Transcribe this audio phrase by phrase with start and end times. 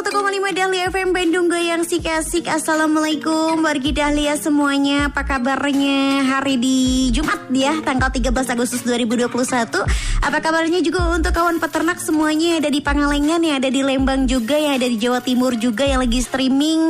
[0.00, 2.48] 101,5 Dahlia FM Bandung Goyang Sik Asik.
[2.48, 5.12] Assalamualaikum Wargi Dahlia semuanya.
[5.12, 9.28] Apa kabarnya hari di Jumat ya Tanggal 13 Agustus 2021
[10.24, 14.56] Apa kabarnya juga untuk kawan peternak semuanya ada di Pangalengan Yang ada di Lembang juga
[14.56, 16.82] Yang ada di Jawa Timur juga Yang lagi streaming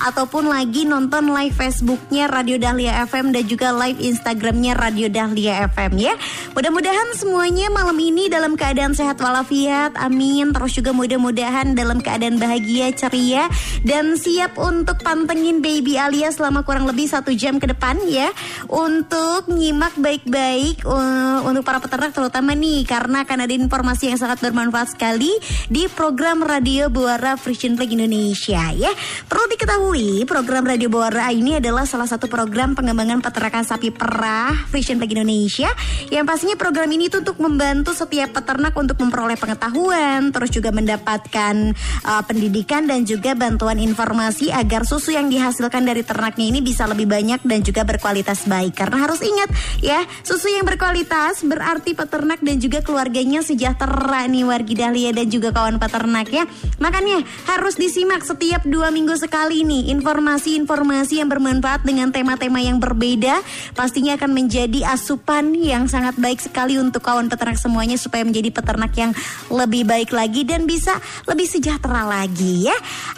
[0.00, 5.98] Ataupun lagi nonton live Facebooknya Radio Dahlia FM Dan juga live Instagramnya Radio Dahlia FM
[5.98, 6.14] ya.
[6.54, 10.54] Mudah-mudahan semuanya malam ini dalam keadaan sehat walafiat Amin.
[10.54, 12.53] Terus juga mudah-mudahan dalam keadaan bahagia,
[12.94, 13.50] ceria
[13.82, 18.30] dan siap untuk pantengin baby Alia selama kurang lebih satu jam ke depan ya
[18.70, 24.38] untuk nyimak baik-baik uh, untuk para peternak terutama nih karena akan ada informasi yang sangat
[24.38, 25.32] bermanfaat sekali
[25.66, 28.92] di program radio Buara Frisian Flag Indonesia ya.
[29.26, 35.00] Perlu diketahui program radio Buara ini adalah salah satu program pengembangan peternakan sapi perah Frisian
[35.02, 35.70] Flag Indonesia
[36.12, 41.54] yang pastinya program ini tuh untuk membantu setiap peternak untuk memperoleh pengetahuan terus juga mendapatkan
[42.04, 47.04] uh, pendidikan dan juga bantuan informasi agar susu yang dihasilkan dari ternaknya ini bisa lebih
[47.04, 48.74] banyak dan juga berkualitas baik.
[48.78, 49.48] Karena harus ingat
[49.84, 55.52] ya, susu yang berkualitas berarti peternak dan juga keluarganya sejahtera nih wargi Dahlia dan juga
[55.52, 56.44] kawan peternak ya.
[56.80, 63.44] Makanya harus disimak setiap dua minggu sekali nih informasi-informasi yang bermanfaat dengan tema-tema yang berbeda.
[63.76, 68.92] Pastinya akan menjadi asupan yang sangat baik sekali untuk kawan peternak semuanya supaya menjadi peternak
[68.96, 69.12] yang
[69.52, 70.96] lebih baik lagi dan bisa
[71.28, 72.76] lebih sejahtera lagi ya.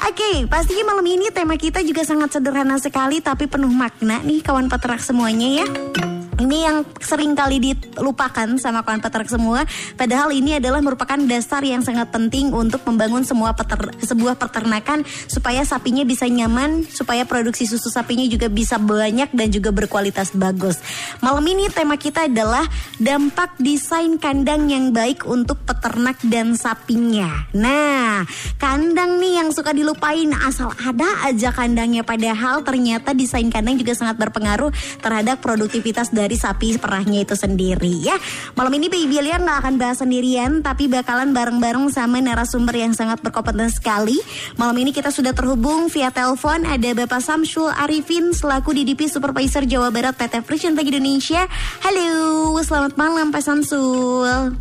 [0.08, 4.66] Oke, pastinya malam ini tema kita juga sangat sederhana sekali tapi penuh makna nih kawan
[4.66, 6.15] peternak semuanya ya.
[6.36, 9.64] Ini yang sering kali dilupakan sama kawan peternak semua.
[9.96, 15.00] Padahal ini adalah merupakan dasar yang sangat penting untuk membangun semua peter, sebuah peternakan
[15.32, 20.76] supaya sapinya bisa nyaman, supaya produksi susu sapinya juga bisa banyak dan juga berkualitas bagus.
[21.24, 22.68] Malam ini tema kita adalah
[23.00, 27.48] dampak desain kandang yang baik untuk peternak dan sapinya.
[27.56, 28.28] Nah,
[28.60, 34.20] kandang nih yang suka dilupain asal ada aja kandangnya padahal ternyata desain kandang juga sangat
[34.20, 34.68] berpengaruh
[35.00, 38.18] terhadap produktivitas dari sapi perahnya itu sendiri ya.
[38.58, 43.22] Malam ini Baby Lia nggak akan bahas sendirian tapi bakalan bareng-bareng sama narasumber yang sangat
[43.22, 44.18] berkompeten sekali.
[44.58, 49.94] Malam ini kita sudah terhubung via telepon ada Bapak Samsul Arifin selaku DDP Supervisor Jawa
[49.94, 51.46] Barat PT Frisian Bagi Indonesia.
[51.86, 54.56] Halo, selamat malam Pak Samsul.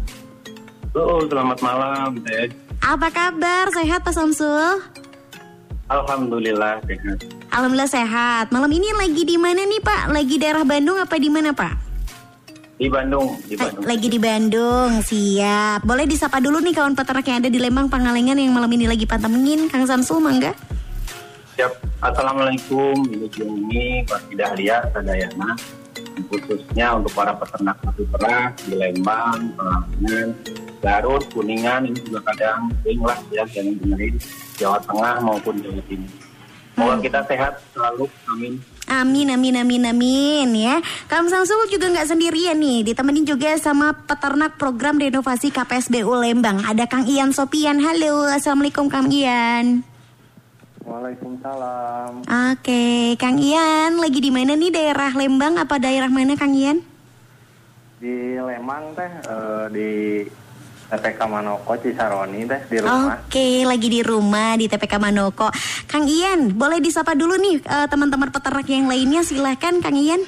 [0.93, 2.51] Halo, selamat malam, Teh.
[2.83, 3.71] Apa kabar?
[3.71, 4.83] Sehat Pak Samsul?
[5.89, 7.44] Alhamdulillah sehat.
[7.55, 8.51] Alhamdulillah sehat.
[8.51, 10.11] Malam ini lagi di mana nih Pak?
[10.11, 11.87] Lagi daerah Bandung apa di mana Pak?
[12.75, 13.83] Di Bandung, di Bandung.
[13.87, 15.79] Lagi di Bandung, siap.
[15.87, 19.07] Boleh disapa dulu nih kawan peternak yang ada di Lembang, Pangalengan yang malam ini lagi
[19.07, 20.51] pantengin, Kang Samsul, mangga?
[21.55, 21.71] Siap.
[22.03, 25.55] Assalamualaikum, ini Pak Dahlia, Sadayana.
[26.27, 30.27] Khususnya untuk para peternak sapi perah di Lembang, Pangalengan,
[30.83, 34.19] Garut, Kuningan, ini juga kadang sering lah ya yang dengerin
[34.59, 36.24] Jawa Tengah maupun Jawa Timur.
[36.75, 38.53] Semoga kita sehat selalu, amin.
[38.85, 40.77] Amin, amin, amin, amin ya.
[41.07, 46.61] Kang Samsul juga nggak sendirian nih, ditemenin juga sama peternak program renovasi KPSBU Lembang.
[46.67, 47.79] Ada Kang Ian Sopian.
[47.79, 49.87] Halo, assalamualaikum Kang Ian.
[50.85, 52.29] Waalaikumsalam.
[52.29, 55.57] Oke, Kang Ian, lagi di mana nih daerah Lembang?
[55.57, 56.83] Apa daerah mana Kang Ian?
[57.97, 60.21] Di Lembang teh, uh, di
[60.85, 63.17] TPK Manoko Cisaroni teh di rumah.
[63.25, 65.49] Oke, lagi di rumah di TPK Manoko.
[65.89, 69.25] Kang Ian, boleh disapa dulu nih uh, teman-teman peternak yang lainnya.
[69.25, 70.21] Silahkan Kang Ian.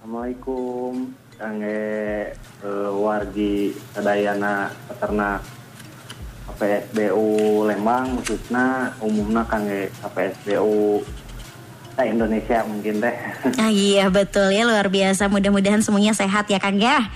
[0.00, 5.44] Assalamualaikum, Kang uh, wargi Sadayana peternak
[6.54, 9.66] PSBU Lembang khususnya umumnya Kang
[10.00, 11.02] PSBU
[11.94, 13.14] Nah, Indonesia mungkin teh.
[13.54, 15.30] Ah, iya betul ya luar biasa.
[15.30, 17.06] Mudah-mudahan semuanya sehat ya Kang ya.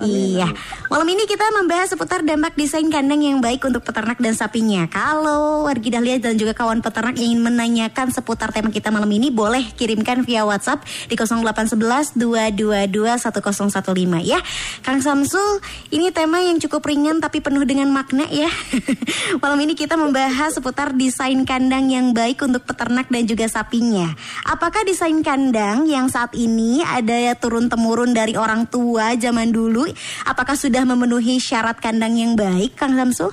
[0.00, 0.48] Iya.
[0.88, 4.88] Malam ini kita membahas seputar dampak desain kandang yang baik untuk peternak dan sapinya.
[4.88, 9.76] Kalau wargi Dahlia dan juga kawan peternak ingin menanyakan seputar tema kita malam ini, boleh
[9.76, 14.40] kirimkan via WhatsApp di 0811 222 1015 ya.
[14.80, 15.60] Kang Samsul,
[15.92, 18.48] ini tema yang cukup ringan tapi penuh dengan makna ya.
[19.44, 24.16] malam ini kita membahas seputar desain kandang yang baik untuk peternak dan juga sapinya.
[24.48, 29.89] Apakah desain kandang yang saat ini ada turun temurun dari orang tua zaman dulu
[30.24, 33.32] apakah sudah memenuhi syarat kandang yang baik, Kang Samsul?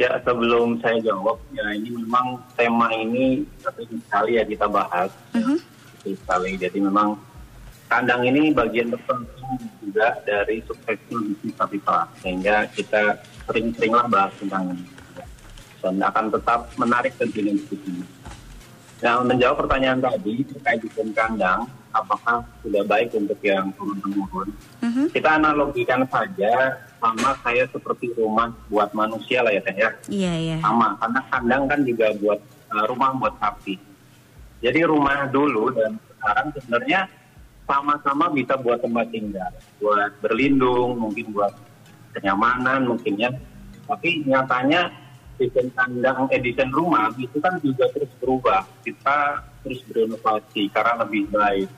[0.00, 5.12] Ya, sebelum saya jawab, ya ini memang tema ini sering sekali ya kita bahas.
[5.36, 5.60] Uh-huh.
[6.00, 6.56] sekali.
[6.56, 7.12] Jadi memang
[7.84, 12.08] kandang ini bagian terpenting juga dari suksesnya bisnis sapi perah.
[12.24, 14.88] Sehingga kita sering-seringlah bahas tentang ini.
[15.84, 18.19] Dan akan tetap menarik tentunya di sini.
[19.00, 24.52] Nah, menjawab pertanyaan tadi terkait desain kandang, apakah sudah baik untuk yang turun-temurun?
[24.84, 25.04] Mhm.
[25.08, 30.56] Kita analogikan saja sama saya seperti rumah buat manusia lah ya teh ya Iya, iya.
[30.60, 33.80] sama karena kandang kan juga buat uh, rumah buat sapi.
[34.60, 37.00] Jadi rumah dulu dan sekarang sebenarnya
[37.64, 39.48] sama-sama bisa buat tempat tinggal,
[39.80, 41.56] buat berlindung, mungkin buat
[42.12, 43.32] kenyamanan mungkin ya.
[43.88, 44.92] Tapi nyatanya
[45.40, 48.68] desain kandang, eh, desain rumah itu kan juga terus berubah.
[48.84, 51.68] Kita terus berinovasi karena lebih baik.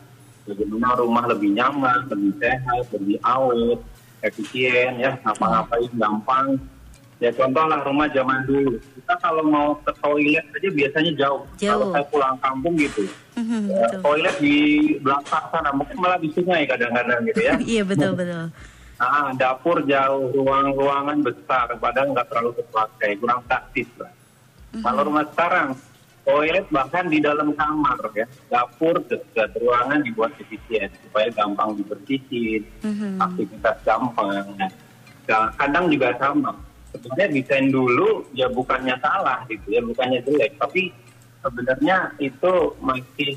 [0.42, 3.78] Bagaimana rumah lebih nyaman, lebih sehat, lebih awet,
[4.20, 6.58] efisien ya, ngapa-ngapain gampang.
[7.22, 8.82] Ya contoh lah rumah zaman dulu.
[8.98, 11.46] Kita kalau mau ke toilet aja biasanya jauh.
[11.62, 11.70] Jauh.
[11.70, 13.06] Kalau saya pulang kampung gitu,
[13.38, 14.00] Mhm, ya, betul.
[14.02, 14.56] toilet di
[14.98, 17.54] belakang sana, mungkin malah di sungai kadang-kadang gitu ya.
[17.78, 18.50] Iya, betul, betul.
[19.02, 24.14] Ah, dapur jauh, ruang-ruangan besar, padahal nggak terlalu terpakai, kurang praktis lah.
[24.78, 25.74] Kalau rumah sekarang,
[26.22, 33.18] toilet bahkan di dalam kamar ya, dapur dekat ruangan dibuat efisien supaya gampang dibersihin, Mhm.
[33.18, 34.54] aktivitas gampang.
[34.54, 34.70] Nah,
[35.58, 36.54] kadang juga sama.
[36.94, 40.94] Sebenarnya desain dulu ya bukannya salah gitu ya, bukannya jelek, tapi
[41.42, 43.34] sebenarnya itu masih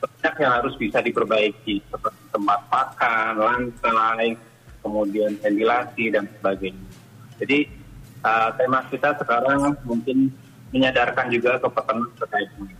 [0.00, 4.40] banyak yang harus bisa diperbaiki seperti tempat pakan, lantai,
[4.82, 6.90] kemudian ventilasi dan sebagainya.
[7.38, 7.58] Jadi
[8.26, 10.34] uh, tema kita sekarang mungkin
[10.74, 12.74] menyadarkan juga ke peternak terkait ini.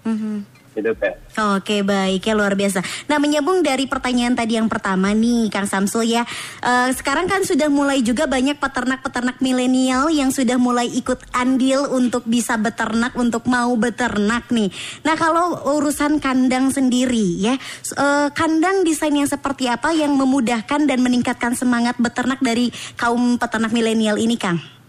[0.00, 0.59] Mhm.
[0.70, 1.14] Gitu, Teh.
[1.58, 2.78] Oke baik ya luar biasa.
[3.10, 6.22] Nah menyambung dari pertanyaan tadi yang pertama nih Kang Samsul ya.
[6.62, 12.22] Eh, sekarang kan sudah mulai juga banyak peternak-peternak milenial yang sudah mulai ikut andil untuk
[12.26, 14.70] bisa beternak untuk mau beternak nih.
[15.02, 17.54] Nah kalau urusan kandang sendiri ya,
[17.98, 23.74] eh, kandang desain yang seperti apa yang memudahkan dan meningkatkan semangat beternak dari kaum peternak
[23.74, 24.79] milenial ini Kang?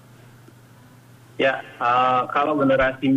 [1.42, 3.10] Ya, uh, kalau generasi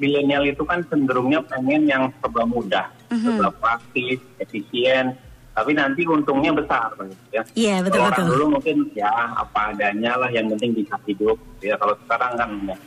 [0.00, 5.12] milenial itu kan cenderungnya pengen yang serba mudah, serba praktis, efisien,
[5.52, 6.96] tapi nanti untungnya besar,
[7.28, 7.44] ya.
[7.52, 8.32] Iya, betul, Kalau orang betul.
[8.32, 11.36] dulu mungkin ya apa adanya lah, yang penting bisa hidup.
[11.60, 12.80] Ya, kalau sekarang kan enggak.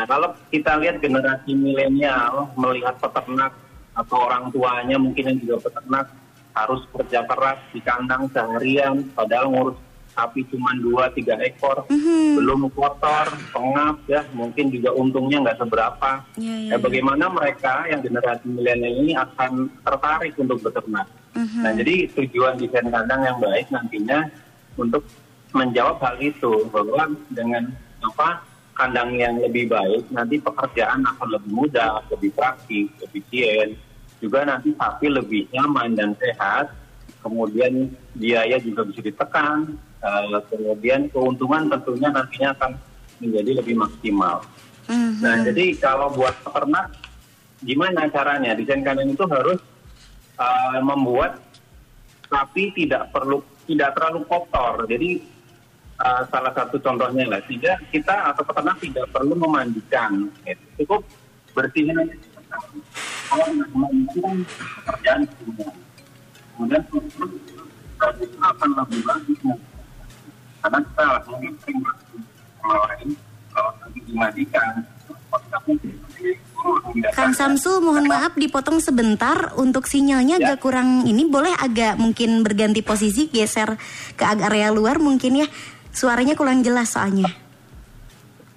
[0.00, 3.52] Nah, kalau kita lihat generasi milenial melihat peternak
[3.92, 6.08] atau orang tuanya mungkin yang juga peternak
[6.56, 9.76] harus kerja keras di kandang seharian, padahal ngurus
[10.16, 12.40] sapi cuma dua tiga ekor, Mhm.
[12.40, 16.24] belum kotor, pengap ya, mungkin juga untungnya nggak seberapa.
[16.40, 21.04] Iya, iya, Ya, bagaimana mereka yang generasi milenial ini akan tertarik untuk beternak?
[21.36, 21.60] Mhm.
[21.60, 24.24] Nah, jadi tujuan desain kandang yang baik nantinya
[24.80, 25.04] untuk
[25.52, 28.40] menjawab hal itu bahwa dengan apa
[28.72, 33.76] kandang yang lebih baik nanti pekerjaan akan lebih mudah, lebih praktis, efisien,
[34.20, 36.72] juga nanti sapi lebih nyaman dan sehat.
[37.20, 42.72] Kemudian biaya juga bisa ditekan, eh, kemudian keuntungan tentunya nantinya akan
[43.20, 44.44] menjadi lebih maksimal.
[44.86, 45.18] Mhm.
[45.18, 46.94] Nah, jadi kalau buat peternak,
[47.64, 48.54] gimana caranya?
[48.54, 49.58] Desain kandang itu harus
[50.38, 51.42] uh, membuat
[52.30, 54.86] sapi tidak perlu tidak terlalu kotor.
[54.86, 55.26] Jadi
[55.98, 60.64] uh, salah satu contohnya lah, sehingga kita atau peternak tidak perlu memandikan, gitu.
[60.84, 61.02] cukup
[61.56, 62.14] bersihin aja.
[63.26, 64.46] Kalau memandikan
[64.86, 65.70] pekerjaan semua.
[66.56, 66.82] Kemudian
[68.40, 69.40] akan lebih bagus.
[70.66, 71.78] Karena kita mungkin sering
[72.58, 72.82] kalau
[77.14, 80.58] Kang Samsul mohon maaf dipotong sebentar untuk sinyalnya Ya.
[80.58, 83.78] agak kurang ini boleh agak mungkin berganti posisi geser
[84.18, 85.46] ke area luar mungkin ya
[85.94, 87.30] suaranya kurang jelas soalnya.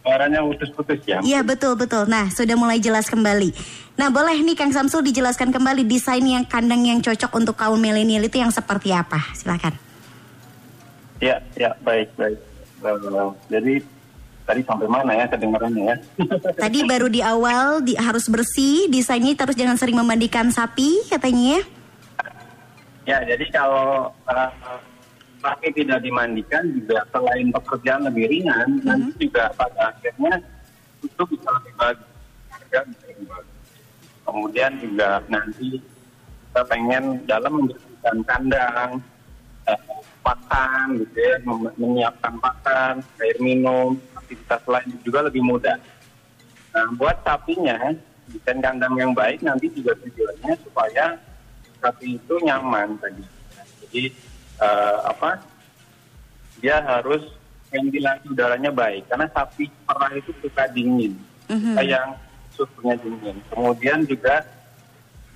[0.01, 1.21] Suaranya putus-putus ya.
[1.21, 2.09] Iya betul betul.
[2.09, 3.53] Nah sudah mulai jelas kembali.
[4.01, 8.25] Nah boleh nih Kang Samsul dijelaskan kembali desain yang kandang yang cocok untuk kaum milenial
[8.25, 9.21] itu yang seperti apa?
[9.37, 9.88] Silakan.
[11.19, 12.39] Ya, ya, baik, baik.
[12.79, 13.73] Eh, jadi
[14.47, 15.97] tadi sampai mana ya kedengarannya ya?
[16.63, 21.61] Tadi baru di awal di, harus bersih desainnya terus jangan sering memandikan sapi katanya ya.
[23.05, 24.51] ya, jadi kalau eh,
[25.43, 30.41] sapi tidak dimandikan juga selain pekerjaan lebih ringan, nanti juga pada akhirnya
[31.03, 32.09] itu bisa lebih bagus.
[32.49, 33.57] Harga bisa lebih bagus.
[34.25, 35.69] Kemudian juga nanti
[36.49, 38.91] kita pengen dalam membersihkan kandang,
[39.69, 39.79] eh,
[40.19, 41.35] pakan gitu ya,
[41.79, 45.77] menyiapkan pakan, air minum, aktivitas lain juga lebih mudah.
[46.69, 47.93] Nah, buat sapinya,
[48.29, 51.17] desain kandang yang baik nanti juga tujuannya supaya
[51.81, 53.23] sapi itu nyaman tadi.
[53.87, 54.03] Jadi
[54.59, 55.39] eh, apa?
[56.59, 57.23] Dia harus
[57.71, 61.15] ventilasi udaranya baik karena sapi perah itu suka dingin,
[61.47, 61.73] Mhm.
[61.73, 62.09] suka yang
[62.53, 63.37] suhunya dingin.
[63.47, 64.43] Kemudian juga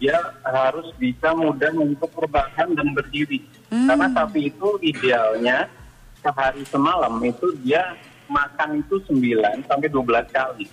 [0.01, 3.39] dia harus bisa mudah untuk rebahan dan berdiri.
[3.73, 5.65] Karena sapi itu idealnya
[6.21, 7.97] sehari semalam itu dia
[8.29, 10.67] makan itu 9 sampai 12 kali.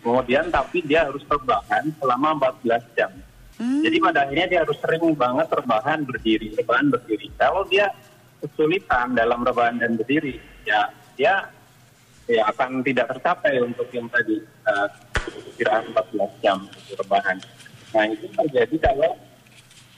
[0.00, 3.12] Kemudian tapi dia harus rebahan selama 14 jam.
[3.60, 7.28] Jadi pada akhirnya dia harus sering banget rebahan berdiri, rebahan berdiri.
[7.36, 7.92] Kalau dia
[8.40, 10.88] kesulitan dalam rebahan dan berdiri, ya
[11.20, 11.44] dia
[12.24, 14.88] ya akan tidak tercapai untuk yang tadi uh,
[15.52, 16.64] istirahat 14 jam
[16.96, 17.36] rebahan.
[17.92, 19.12] Nah itu terjadi kalau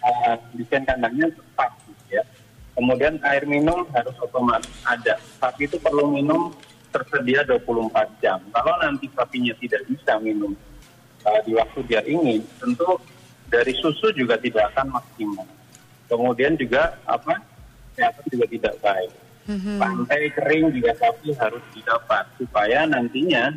[0.02, 1.70] uh, desain kandangnya tepat.
[2.72, 5.20] Kemudian air minum harus otomatis ada.
[5.36, 6.52] Sapi itu perlu minum
[6.88, 8.40] tersedia 24 jam.
[8.52, 10.56] Kalau nanti sapinya tidak bisa minum
[11.24, 12.96] uh, di waktu dia ingin, tentu
[13.52, 15.48] dari susu juga tidak akan maksimal.
[16.08, 17.40] Kemudian juga apa?
[17.92, 19.12] Kesehatan juga tidak baik.
[19.76, 23.52] Pantai kering juga sapi harus didapat supaya nantinya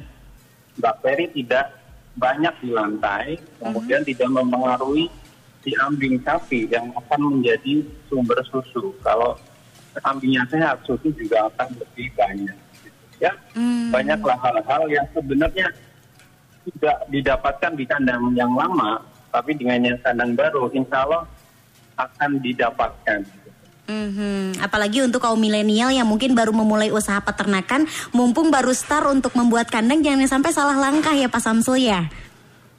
[0.81, 1.72] bakteri tidak
[2.15, 5.12] banyak di lantai, kemudian tidak mempengaruhi
[5.65, 8.93] si ambing sapi yang akan menjadi sumber susu.
[9.01, 9.34] Kalau
[10.05, 12.57] ambingnya sehat, susu juga akan lebih banyak.
[12.86, 13.03] gitu.
[13.17, 13.34] Ya,
[13.89, 15.67] banyaklah hal-hal yang sebenarnya
[16.69, 19.01] tidak didapatkan di kandang yang lama,
[19.34, 21.25] tapi dengan yang kandang baru, insya Allah
[21.98, 23.19] akan didapatkan.
[23.86, 24.57] Mhm.
[24.65, 27.86] Apalagi untuk kaum milenial yang mungkin baru memulai usaha peternakan,
[28.17, 32.10] mumpung baru start untuk membuat kandang, jangan sampai salah langkah ya Pak Samsul ya.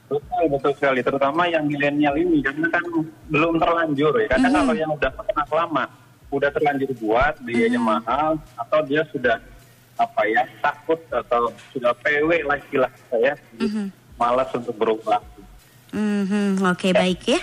[0.07, 1.03] Betul, betul sekali.
[1.03, 2.83] Terutama yang milenial ini, karena kan
[3.27, 4.27] belum terlanjur ya.
[4.31, 5.85] Karena kalau yang udah peternak lama,
[6.31, 9.43] udah terlanjur buat, biayanya mahal, atau dia sudah
[9.97, 13.33] apa ya takut atau sudah PW lah istilah saya,
[14.15, 15.19] malas untuk berubah.
[15.91, 16.61] Mhm.
[16.63, 17.39] Oke baik ya.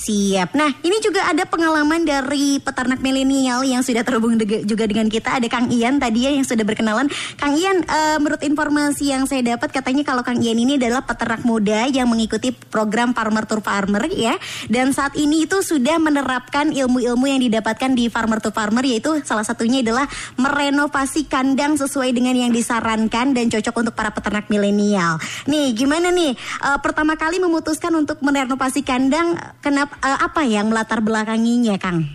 [0.00, 0.56] Siap.
[0.56, 5.36] Nah, ini juga ada pengalaman dari peternak milenial yang sudah terhubung dege- juga dengan kita.
[5.36, 7.04] Ada Kang Ian tadi ya yang sudah berkenalan.
[7.36, 11.44] Kang Ian, eh, menurut informasi yang saya dapat katanya kalau Kang Ian ini adalah peternak
[11.44, 14.40] muda yang mengikuti program Farmer to Farmer ya.
[14.72, 19.44] Dan saat ini itu sudah menerapkan ilmu-ilmu yang didapatkan di Farmer to Farmer yaitu salah
[19.44, 20.08] satunya adalah
[20.40, 25.20] merenovasi kandang sesuai dengan yang disarankan dan cocok untuk para peternak milenial.
[25.44, 26.32] Nih, gimana nih?
[26.38, 32.06] Eh, pertama kali memutuskan untuk merenovasi kandang, kenapa eh, apa yang melatar belakanginya, Kang?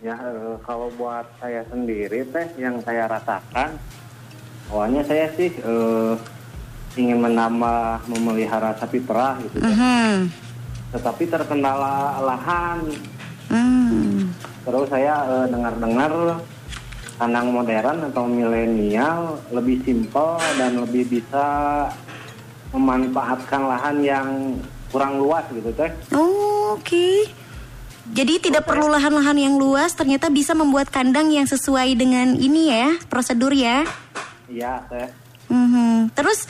[0.00, 3.76] Ya eh, kalau buat saya sendiri teh yang saya rasakan
[4.72, 6.14] awalnya saya sih eh,
[6.96, 9.68] ingin menambah memelihara sapi perah gitu teh.
[9.68, 10.16] Mhm.
[10.96, 12.80] Tetapi terkendala lahan.
[13.52, 14.32] Hmm.
[14.64, 16.40] Terus saya eh, dengar-dengar
[17.20, 21.44] kandang modern atau milenial lebih simpel dan lebih bisa
[22.72, 24.28] memanfaatkan lahan yang
[24.90, 25.90] kurang luas gitu teh.
[26.12, 27.26] Oh, Oke.
[28.10, 32.98] Jadi tidak perlu lahan-lahan yang luas, ternyata bisa membuat kandang yang sesuai dengan ini ya,
[33.06, 33.86] prosedur ya.
[34.50, 35.08] Iya teh.
[35.50, 36.10] Mhm.
[36.14, 36.46] Terus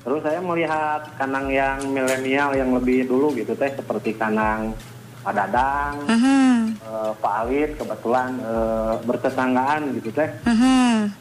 [0.00, 4.72] Terus saya melihat kandang yang milenial yang lebih dulu gitu teh seperti kandang
[5.20, 10.30] Pak Dadang, mhm, eh, Pak Alit kebetulan eh, bertetanggaan gitu teh.
[10.48, 11.12] mhm.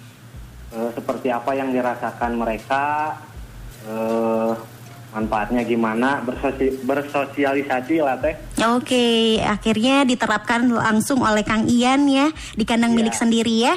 [0.69, 3.17] Eh, seperti apa yang dirasakan mereka,
[3.83, 4.51] eh,
[5.09, 8.35] manfaatnya gimana, bersosi- bersosialisasi lah teh.
[8.69, 12.97] Oke, akhirnya diterapkan langsung oleh Kang Ian ya di kandang Iya.
[13.01, 13.73] milik sendiri ya.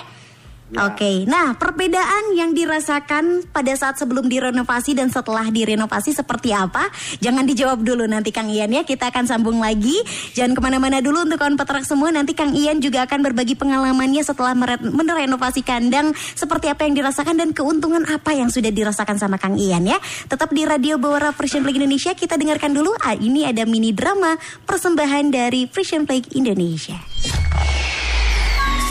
[0.72, 0.88] Ya.
[0.88, 6.88] Oke, nah perbedaan yang dirasakan pada saat sebelum direnovasi dan setelah direnovasi seperti apa?
[7.20, 10.00] Jangan dijawab dulu nanti Kang Ian ya, kita akan sambung lagi.
[10.32, 14.24] Jangan ke mana-mana dulu untuk kawan peternak semua, nanti Kang Ian juga akan berbagi pengalamannya
[14.24, 19.36] setelah mere- merenovasi kandang, seperti apa yang dirasakan dan keuntungan apa yang sudah dirasakan sama
[19.36, 20.00] Kang Ian ya.
[20.24, 24.40] Tetap di Radio Bawara Frisian Flag Indonesia, kita dengarkan dulu, ah, ini ada mini drama
[24.64, 26.96] persembahan dari Frisian Flag Indonesia.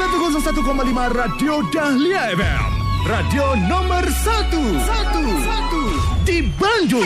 [0.02, 2.70] 101,5 Radio Dahlia FM.
[3.06, 4.50] Radio nomor 1.
[4.50, 6.26] 1.
[6.26, 7.06] Di Bandung.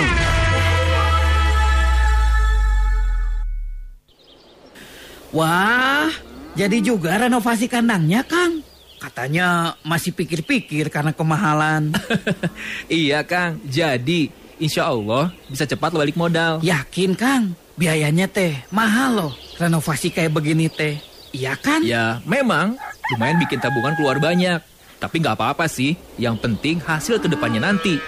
[5.36, 6.08] Wah,
[6.56, 8.64] jadi juga renovasi kandangnya, Kang.
[9.04, 11.92] Katanya masih pikir-pikir karena kemahalan.
[12.88, 16.64] iya Kang, jadi insya Allah bisa cepat balik modal.
[16.64, 17.60] Yakin, Kang?
[17.76, 19.34] Biayanya teh mahal loh.
[19.60, 21.15] Renovasi kayak begini teh.
[21.36, 21.84] Iya kan?
[21.84, 22.80] Ya memang
[23.12, 24.64] lumayan bikin tabungan keluar banyak.
[24.96, 28.00] Tapi nggak apa-apa sih, yang penting hasil ke depannya nanti.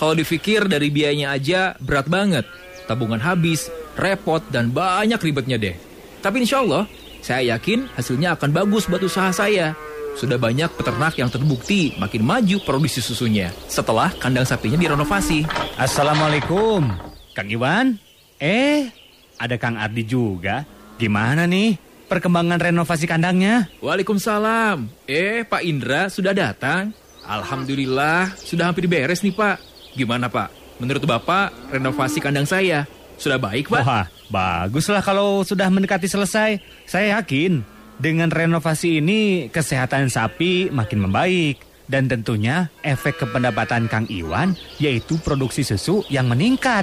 [0.00, 2.48] Kalau dipikir dari biayanya aja berat banget.
[2.88, 3.68] Tabungan habis,
[4.00, 5.76] repot, dan banyak ribetnya deh.
[6.24, 6.88] Tapi insya Allah,
[7.20, 9.76] saya yakin hasilnya akan bagus buat usaha saya.
[10.16, 15.44] Sudah banyak peternak yang terbukti makin maju produksi susunya setelah kandang sapinya direnovasi.
[15.76, 16.88] Assalamualaikum.
[17.36, 18.00] Kang Iwan?
[18.40, 18.88] Eh,
[19.36, 20.64] ada Kang Ardi juga.
[20.96, 23.68] Gimana nih perkembangan renovasi kandangnya?
[23.82, 24.86] Waalaikumsalam.
[25.10, 26.94] Eh, Pak Indra sudah datang?
[27.26, 29.58] Alhamdulillah, sudah hampir beres nih Pak.
[29.98, 30.66] Gimana Pak?
[30.76, 32.84] menurut Bapak renovasi kandang saya
[33.16, 33.80] sudah baik, Pak?
[33.80, 36.60] Wah, baguslah kalau sudah mendekati selesai.
[36.84, 37.64] Saya yakin
[37.96, 41.64] dengan renovasi ini kesehatan sapi makin membaik.
[41.86, 46.82] Dan tentunya efek kependapatan Kang Iwan yaitu produksi susu yang meningkat.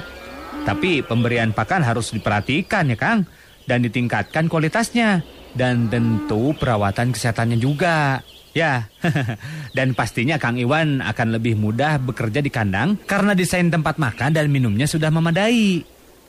[0.64, 3.28] Tapi pemberian pakan harus diperhatikan ya Kang.
[3.64, 5.24] Dan ditingkatkan kualitasnya.
[5.54, 8.20] Dan tentu perawatan kesehatannya juga.
[8.54, 8.86] Ya,
[9.76, 14.46] dan pastinya Kang Iwan akan lebih mudah bekerja di kandang karena desain tempat makan dan
[14.46, 15.82] minumnya sudah memadai.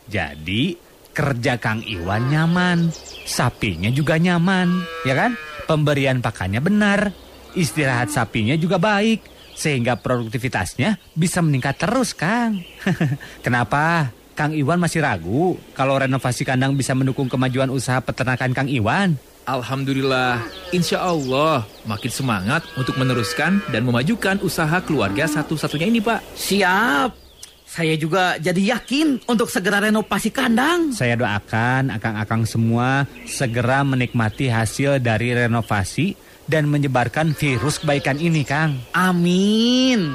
[0.09, 0.73] Jadi,
[1.13, 2.89] kerja Kang Iwan nyaman,
[3.29, 5.37] sapinya juga nyaman, ya kan?
[5.69, 7.13] Pemberian pakannya benar,
[7.53, 9.23] istirahat sapinya juga baik,
[9.55, 12.59] sehingga produktivitasnya bisa meningkat terus, Kang.
[13.45, 14.11] Kenapa?
[14.35, 19.15] Kang Iwan masih ragu kalau renovasi kandang bisa mendukung kemajuan usaha peternakan Kang Iwan.
[19.47, 20.43] Alhamdulillah,
[20.75, 26.19] insya Allah makin semangat untuk meneruskan dan memajukan usaha keluarga satu-satunya ini, Pak.
[26.35, 27.09] Siap.
[27.63, 30.91] Saya juga jadi yakin untuk segera renovasi kandang.
[30.91, 38.83] Saya doakan akang-akang semua segera menikmati hasil dari renovasi dan menyebarkan virus kebaikan ini, Kang.
[38.91, 40.11] Amin.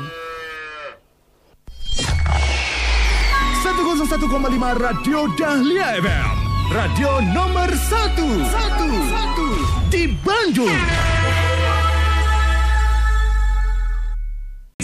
[4.11, 6.37] 101,5 Radio Dahlia FM.
[6.75, 8.43] Radio nomor 1.
[8.43, 9.87] 1.
[9.89, 11.20] Di Bandung.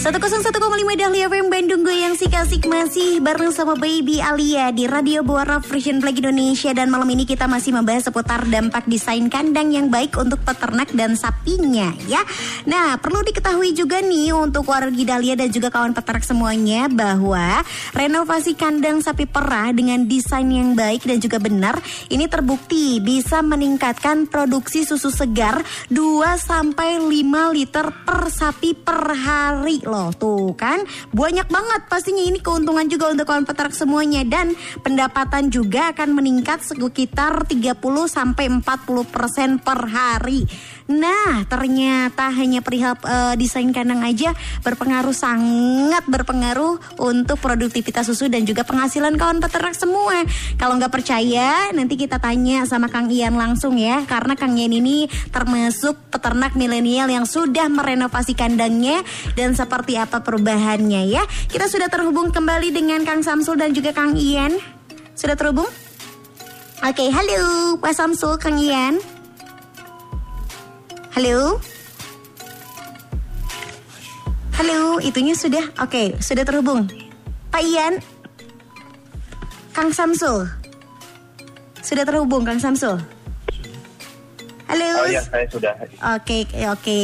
[0.07, 0.55] 101,5
[0.95, 5.99] Dahlia FM Bandung Goyang Sik Asik masih bareng sama Baby Alia di Radio Buara Frisian
[5.99, 10.39] Flag Indonesia dan malam ini kita masih membahas seputar dampak desain kandang yang baik untuk
[10.47, 12.23] peternak dan sapinya ya.
[12.63, 18.55] Nah perlu diketahui juga nih untuk warga Dahlia dan juga kawan peternak semuanya bahwa renovasi
[18.55, 24.87] kandang sapi perah dengan desain yang baik dan juga benar ini terbukti bisa meningkatkan produksi
[24.87, 25.59] susu segar
[25.91, 25.99] 2
[26.39, 27.11] sampai 5
[27.51, 33.25] liter per sapi per hari loh tuh kan banyak banget pastinya ini keuntungan juga untuk
[33.27, 40.47] kawan peternak semuanya dan pendapatan juga akan meningkat sekitar 30 sampai 40 persen per hari.
[40.87, 44.31] Nah ternyata hanya perihal uh, desain kandang aja
[44.63, 50.23] berpengaruh sangat berpengaruh untuk produktivitas susu dan juga penghasilan kawan peternak semua.
[50.55, 55.11] Kalau nggak percaya nanti kita tanya sama Kang Ian langsung ya karena Kang Ian ini
[55.27, 59.03] termasuk peternak milenial yang sudah merenovasi kandangnya
[59.35, 61.27] dan seperti apa perubahannya ya.
[61.51, 64.55] Kita sudah terhubung kembali dengan Kang Samsul dan juga Kang Ian.
[65.19, 65.67] Sudah terhubung?
[66.77, 69.16] Oke, halo Pak Samsul, Kang Ian.
[71.17, 71.57] Halo?
[74.53, 75.65] Halo, itunya sudah.
[75.81, 76.85] Oke, sudah terhubung.
[77.49, 77.97] Pak Ian.
[79.73, 80.45] Kang Samsul.
[81.81, 83.01] Sudah terhubung Kang Samsul.
[84.67, 84.99] Halo.
[84.99, 85.71] Oh ya, saya sudah.
[86.19, 86.99] Oke, oke.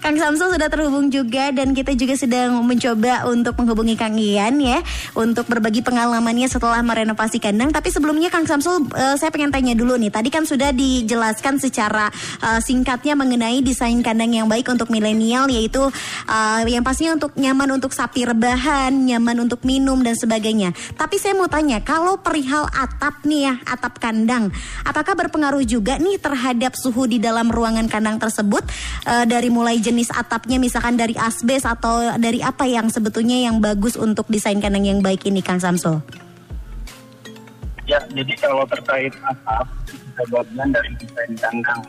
[0.00, 4.80] Kang Samsul sudah terhubung juga dan kita juga sedang mencoba untuk menghubungi Kang Ian ya
[5.12, 7.76] untuk berbagi pengalamannya setelah merenovasi kandang.
[7.76, 10.08] Tapi sebelumnya Kang Samsul, uh, saya pengen tanya dulu nih.
[10.08, 12.08] Tadi kan sudah dijelaskan secara
[12.40, 15.84] uh, singkatnya mengenai desain kandang yang baik untuk milenial yaitu
[16.24, 20.72] uh, yang pastinya untuk nyaman untuk sapi rebahan, nyaman untuk minum dan sebagainya.
[20.96, 24.48] Tapi saya mau tanya, kalau perihal atap nih ya, atap kandang,
[24.88, 28.62] apakah berpengaruh juga nih terhadap suhu suhu di dalam ruangan kandang tersebut
[29.10, 33.98] uh, dari mulai jenis atapnya misalkan dari asbes atau dari apa yang sebetulnya yang bagus
[33.98, 35.98] untuk desain kandang yang baik ini Kang Samsul?
[37.90, 41.82] Ya, jadi kalau terkait atap itu bagian dari desain kandang.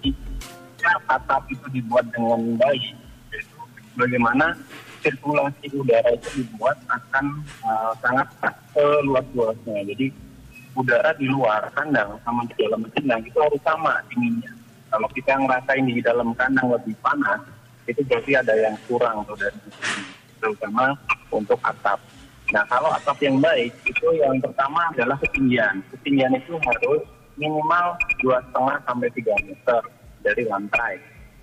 [0.00, 2.96] Jika atap itu dibuat dengan baik,
[4.00, 4.56] bagaimana
[5.04, 8.26] sirkulasi udara itu dibuat akan uh, sangat
[8.72, 9.84] seluas-luasnya.
[9.94, 10.06] Jadi
[10.78, 14.54] udara di luar kandang sama di dalam kandang itu harus sama dinginnya.
[14.88, 17.42] Kalau kita ngerasain di dalam kandang lebih panas,
[17.90, 19.58] itu berarti ada yang kurang tuh dari
[20.38, 20.94] terutama
[21.34, 21.98] untuk atap.
[22.54, 25.82] Nah kalau atap yang baik itu yang pertama adalah ketinggian.
[25.92, 27.02] Ketinggian itu harus
[27.36, 29.82] minimal dua setengah sampai tiga meter
[30.22, 30.94] dari lantai.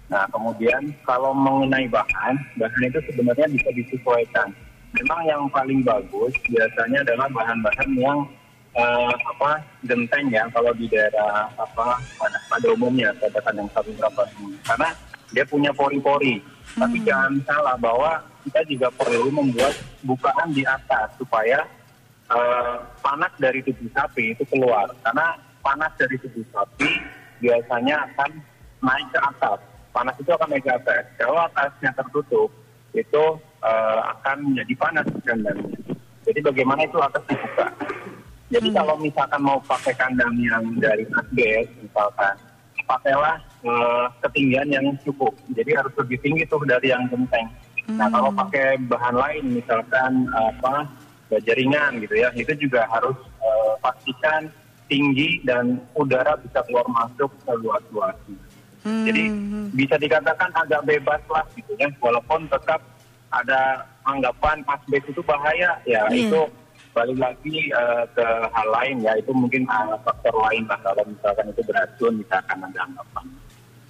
[0.07, 4.49] Nah kemudian kalau mengenai bahan, bahan itu sebenarnya bisa disesuaikan.
[4.95, 8.23] Memang yang paling bagus biasanya adalah bahan-bahan yang
[8.75, 14.21] uh, apa genteng ya kalau di daerah apa pada, pada umumnya katakan yang satu berapa
[14.67, 14.89] karena
[15.33, 16.39] dia punya pori-pori.
[16.75, 16.81] Hmm.
[16.81, 21.63] tapi jangan salah bahwa kita juga perlu membuat bukaan di atas supaya
[22.27, 24.91] uh, panas dari tubuh sapi itu keluar.
[25.05, 26.89] Karena panas dari tubuh sapi
[27.39, 28.43] biasanya akan
[28.83, 29.59] naik ke atas.
[29.95, 31.03] Panas itu akan naik ke atas.
[31.15, 32.49] Kalau atasnya tertutup
[32.91, 33.23] itu
[33.63, 35.41] uh, akan menjadi panas dan
[36.25, 37.67] jadi bagaimana itu atas dibuka
[38.55, 38.77] jadi hmm.
[38.79, 42.33] kalau misalkan mau pakai kandang yang dari asbes misalkan,
[42.87, 43.35] pakailah
[43.67, 45.35] uh, ketinggian yang cukup.
[45.51, 47.51] Jadi harus lebih tinggi tuh dari yang genteng.
[47.83, 47.99] Hmm.
[47.99, 48.39] Nah kalau hmm.
[48.47, 50.87] pakai bahan lain misalkan apa
[51.27, 52.31] ke jaringan gitu ya.
[52.31, 54.47] Itu juga harus eh, pastikan
[54.85, 58.39] tinggi dan udara bisa keluar masuk ke luas-luasnya.
[58.85, 59.33] Jadi
[59.73, 62.85] bisa dikatakan agak bebas lah gitu ya, walaupun tetap
[63.33, 66.29] ada anggapan asbes itu bahaya ya Iya.
[66.29, 66.41] itu
[66.95, 71.51] balik lagi eh, ke hal lain ya itu mungkin eh, faktor lain lah kalau misalkan
[71.51, 73.25] itu beracun misalkan ada anggapan.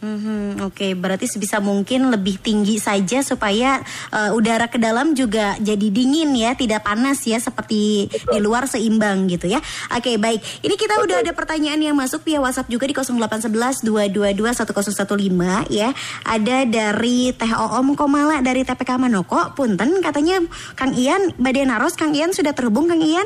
[0.03, 3.79] Mhm, Oke, berarti sebisa mungkin lebih tinggi saja supaya
[4.12, 9.25] eh, udara ke dalam juga jadi dingin ya, tidak panas ya seperti di luar seimbang
[9.31, 9.63] gitu ya.
[9.95, 10.43] Oke, baik.
[10.62, 15.89] Ini kita udah ada pertanyaan yang masuk via WhatsApp juga di 0811 222 1015 ya.
[16.27, 19.55] Ada dari Teh Oom Komala dari TPK Manoko.
[19.55, 20.43] Punten katanya
[20.75, 23.25] Kang Ian Badenaros, Kang Ian sudah terhubung Kang Ian?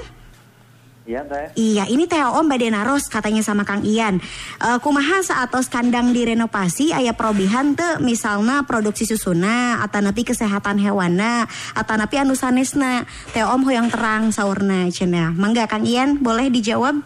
[1.09, 1.45] Iya teh.
[1.57, 4.21] Iya, ini Teh Om Badenaros katanya sama Kang Ian.
[4.61, 11.49] Eh, kumaha saatos kandang direnovasi aya probihan teu misalna produksi susuna atau napi kesehatan hewana
[11.73, 13.09] atau napi anu sanesna.
[13.33, 15.33] Om hoyong terang saurna cenah.
[15.33, 17.01] Mangga Kang Ian boleh dijawab?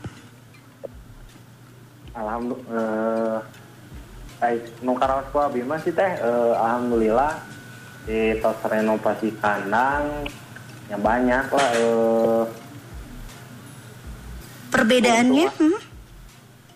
[2.11, 3.39] Alhamdulillah.
[4.43, 7.39] Eh, nu karaos ku mah sih teh eh, alhamdulillah
[8.03, 10.27] di tos renovasi kandang
[10.91, 12.43] ya banyak lah eh,
[14.73, 15.47] Perbedaannya?
[15.53, 15.77] Hmm?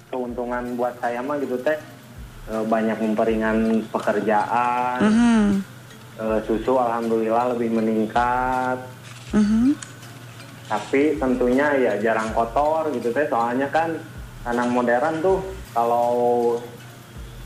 [0.08, 1.76] keuntungan buat saya mah gitu teh
[2.48, 5.60] Eh, banyak memperingan pekerjaan Mhm.
[6.16, 8.80] Eh, susu alhamdulillah lebih meningkat
[9.36, 9.76] Mhm.
[10.66, 14.00] tapi tentunya ya jarang kotor gitu teh soalnya kan
[14.42, 15.44] kandang modern tuh
[15.76, 16.56] kalau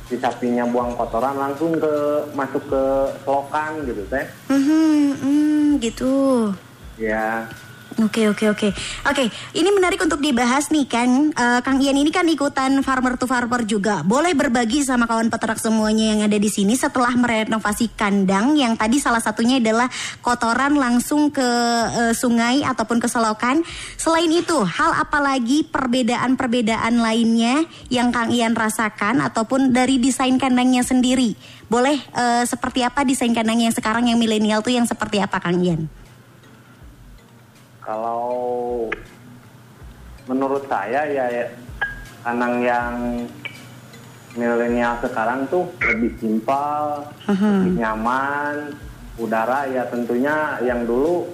[0.05, 1.93] si sapinya buang kotoran langsung ke
[2.31, 2.83] masuk ke
[3.25, 6.13] selokan gitu teh Mhm, hmm, gitu.
[6.95, 7.49] ya
[7.99, 8.69] Oke oke oke.
[9.03, 13.25] Oke ini menarik untuk dibahas nih kan Eh, Kang Ian ini kan ikutan farmer to
[13.25, 14.05] farmer juga.
[14.05, 19.01] Boleh berbagi sama kawan peternak semuanya yang ada di sini setelah merenovasi kandang yang tadi
[19.01, 19.89] salah satunya adalah
[20.21, 21.49] kotoran langsung ke
[21.97, 23.65] eh, sungai ataupun ke selokan.
[23.97, 30.85] Selain itu hal apa lagi perbedaan-perbedaan lainnya yang Kang Ian rasakan ataupun dari desain kandangnya
[30.85, 31.33] sendiri?
[31.71, 35.57] Boleh eh, seperti apa desain kandang yang sekarang yang milenial tuh yang seperti apa Kang
[35.63, 36.00] Ian?
[37.91, 38.87] Kalau
[40.31, 41.45] menurut saya ya, ya
[42.23, 42.93] kandang yang
[44.31, 48.79] milenial sekarang tuh lebih simpel, lebih nyaman,
[49.19, 51.27] udara ya tentunya yang dulu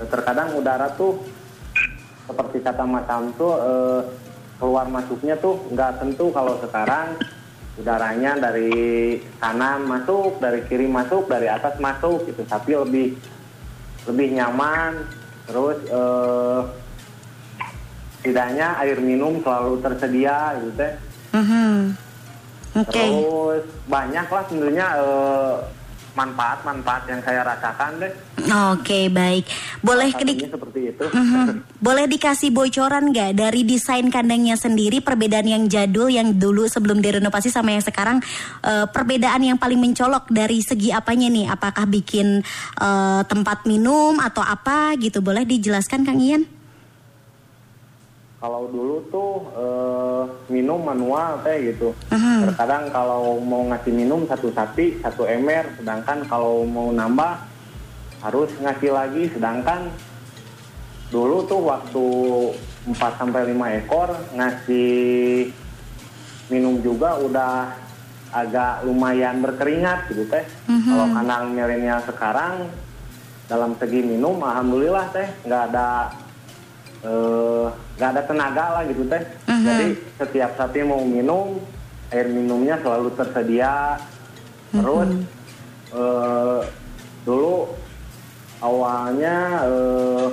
[0.00, 1.20] eh, terkadang udara tuh
[2.24, 3.04] seperti kata Mas
[3.36, 4.00] tuh eh,
[4.56, 6.32] keluar masuknya tuh nggak tentu.
[6.32, 7.20] Kalau sekarang
[7.76, 13.20] udaranya dari kanan masuk, dari kiri masuk, dari atas masuk gitu, tapi lebih
[14.08, 16.60] lebih nyaman, terus eh,
[18.20, 20.92] setidaknya air minum selalu tersedia gitu teh.
[21.36, 21.92] Mhm.
[22.74, 22.90] Oke.
[22.90, 25.54] Terus banyak lah sebenarnya eh,
[26.14, 28.12] manfaat-manfaat yang saya rasakan deh.
[28.74, 29.44] Oke baik.
[29.82, 31.04] Boleh di- Satunya seperti itu.
[31.10, 31.46] Mhm.
[31.86, 37.50] Boleh dikasih bocoran nggak dari desain kandangnya sendiri perbedaan yang jadul yang dulu sebelum direnovasi
[37.50, 38.22] sama yang sekarang
[38.62, 41.46] eh, perbedaan yang paling mencolok dari segi apanya nih?
[41.50, 42.40] Apakah bikin
[42.78, 45.20] eh, tempat minum atau apa gitu?
[45.20, 46.63] Boleh dijelaskan Kang Ian?
[48.44, 51.96] Kalau dulu tuh eh, minum manual teh gitu.
[52.12, 52.52] Mhm.
[52.52, 57.40] Terkadang kalau mau ngasih minum satu sapi satu ember, sedangkan kalau mau nambah
[58.20, 59.32] harus ngasih lagi.
[59.32, 59.88] Sedangkan
[61.08, 62.06] dulu tuh waktu
[62.92, 65.48] 4 sampai 5 ekor ngasih
[66.52, 67.72] minum juga udah
[68.28, 70.44] agak lumayan berkeringat gitu teh.
[70.68, 72.68] Kalau kandang milenial sekarang
[73.48, 76.12] dalam segi minum alhamdulillah teh nggak ada
[77.04, 77.66] eh,
[78.00, 79.22] nggak ada tenaga lah gitu teh.
[79.46, 79.86] Jadi
[80.18, 81.60] setiap sapi mau minum
[82.10, 84.00] air minumnya selalu tersedia.
[84.72, 85.10] Terus
[85.94, 86.60] eh,
[87.22, 87.70] dulu
[88.58, 89.36] awalnya
[89.68, 90.28] eh,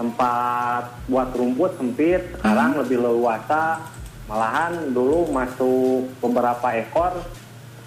[0.00, 3.84] tempat buat rumput sempit, sekarang lebih leluasa.
[4.30, 7.18] Malahan dulu masuk beberapa ekor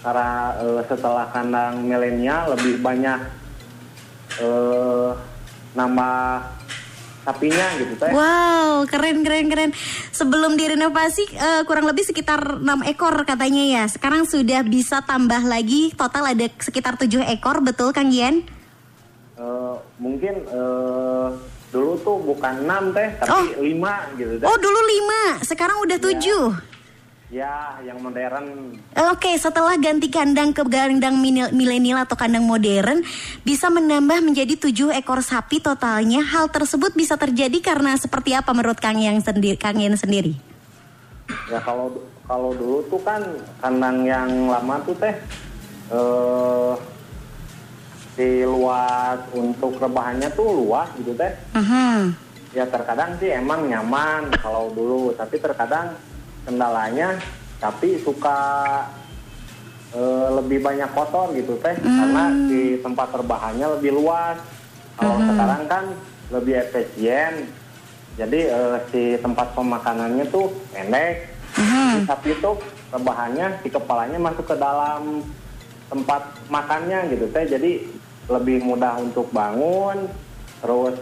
[0.03, 3.23] karena eh, setelah kandang milenial lebih banyak
[4.43, 5.09] eh,
[5.73, 6.19] nambah
[7.23, 8.12] sapinya gitu teh.
[8.12, 9.71] Wow, keren keren keren.
[10.12, 13.83] Sebelum direnovasi eh, kurang lebih sekitar 6 ekor katanya ya.
[13.88, 18.43] Sekarang sudah bisa tambah lagi total ada sekitar 7 ekor, betul Kang Ian?
[19.39, 21.27] Eh, mungkin eh,
[21.73, 24.45] dulu tuh bukan 6 teh, tapi 5 gitu teh.
[24.45, 24.79] Oh, dulu
[25.39, 26.19] 5, sekarang udah 7.
[26.21, 26.72] Ya,
[27.33, 28.77] yang modern
[29.09, 31.17] Oke, setelah ganti kandang ke kandang
[31.49, 33.01] milenial atau kandang modern,
[33.41, 36.21] bisa menambah menjadi tujuh ekor sapi totalnya.
[36.21, 40.37] Hal tersebut bisa terjadi karena seperti apa menurut Kang yang sendiri, Kang Ian sendiri?
[41.49, 41.89] Ya kalau
[42.29, 43.21] kalau dulu tuh kan
[43.57, 45.15] kandang yang lama tuh teh
[45.89, 46.73] eh
[48.13, 51.33] si luas untuk rebahannya tuh luas gitu teh.
[51.57, 52.13] Mhm.
[52.53, 55.97] Ya terkadang sih emang nyaman kalau dulu, tapi terkadang
[56.43, 57.19] kendalanya
[57.63, 58.39] tapi suka
[59.95, 64.36] eh, lebih banyak kotor gitu teh, karena di tempat rebahannya lebih luas.
[64.99, 65.84] Kalau sekarang kan
[66.29, 67.47] lebih efisien,
[68.19, 71.32] jadi eh, si tempat pemakanannya tuh pendek.
[71.53, 72.51] Si sapi itu
[72.91, 75.23] rebahannya si kepalanya masuk ke dalam
[75.88, 77.86] tempat makannya gitu teh, jadi
[78.27, 80.10] lebih mudah untuk bangun,
[80.60, 80.99] terus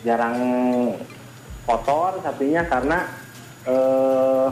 [0.00, 0.38] jarang
[1.68, 2.98] kotor sapinya karena
[3.68, 4.48] eh,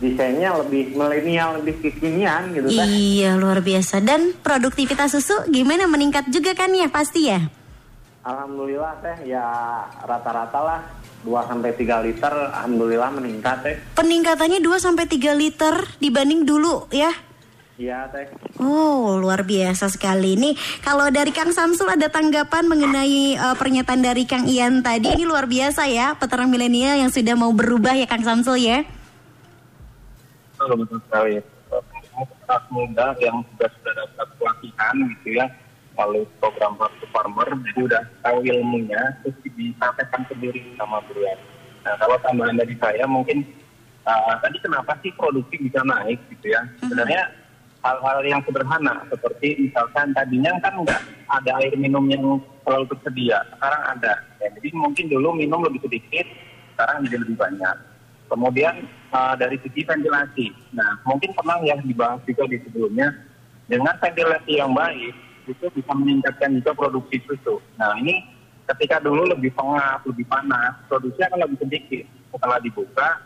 [0.00, 2.86] desainnya lebih milenial, lebih kekinian gitu teh.
[2.88, 7.40] Iya luar biasa dan produktivitas susu gimana meningkat juga kan ya pasti ya.
[8.24, 9.44] Alhamdulillah teh ya
[10.04, 10.80] rata-rata lah
[11.24, 13.76] 2 sampai 3 liter alhamdulillah meningkat teh.
[13.96, 17.12] Peningkatannya 2 sampai 3 liter dibanding dulu ya.
[17.80, 18.28] Iya teh.
[18.60, 20.36] Oh, luar biasa sekali.
[20.36, 20.52] Nih,
[20.84, 25.16] kalau dari Kang Samsul ada tanggapan mengenai eh, pernyataan dari Kang Ian tadi.
[25.16, 28.84] Ini luar biasa ya, peternak milenial yang sudah mau berubah ya Kang Samsul ya.
[30.60, 31.40] Betul betul sekali.
[31.70, 35.46] Peternak muda yang sudah sudah dapat pelatihan gitu ya
[35.96, 41.36] melalui program Farm to Farmer, jadi udah tahu ilmunya, terus disampaikan ke diri sama beliau.
[41.84, 43.44] Nah kalau tambahan dari saya mungkin
[44.04, 46.60] uh, tadi kenapa sih produksi bisa naik gitu ya?
[46.80, 47.32] Sebenarnya
[47.80, 51.00] hal-hal yang sederhana seperti misalkan tadinya kan nggak
[51.32, 52.24] ada air minum yang
[52.64, 54.12] selalu tersedia, sekarang ada.
[54.40, 56.26] Ya, jadi mungkin dulu minum lebih sedikit,
[56.76, 57.76] sekarang jadi lebih banyak.
[58.30, 63.10] Kemudian uh, dari sisi ventilasi, nah mungkin pernah yang dibahas juga di sebelumnya,
[63.66, 65.10] dengan ventilasi yang baik
[65.50, 67.58] itu bisa meningkatkan juga produksi susu.
[67.74, 68.22] Nah ini
[68.70, 72.06] ketika dulu lebih pengap, lebih panas, produksi akan lebih sedikit.
[72.30, 73.18] Setelah dibuka,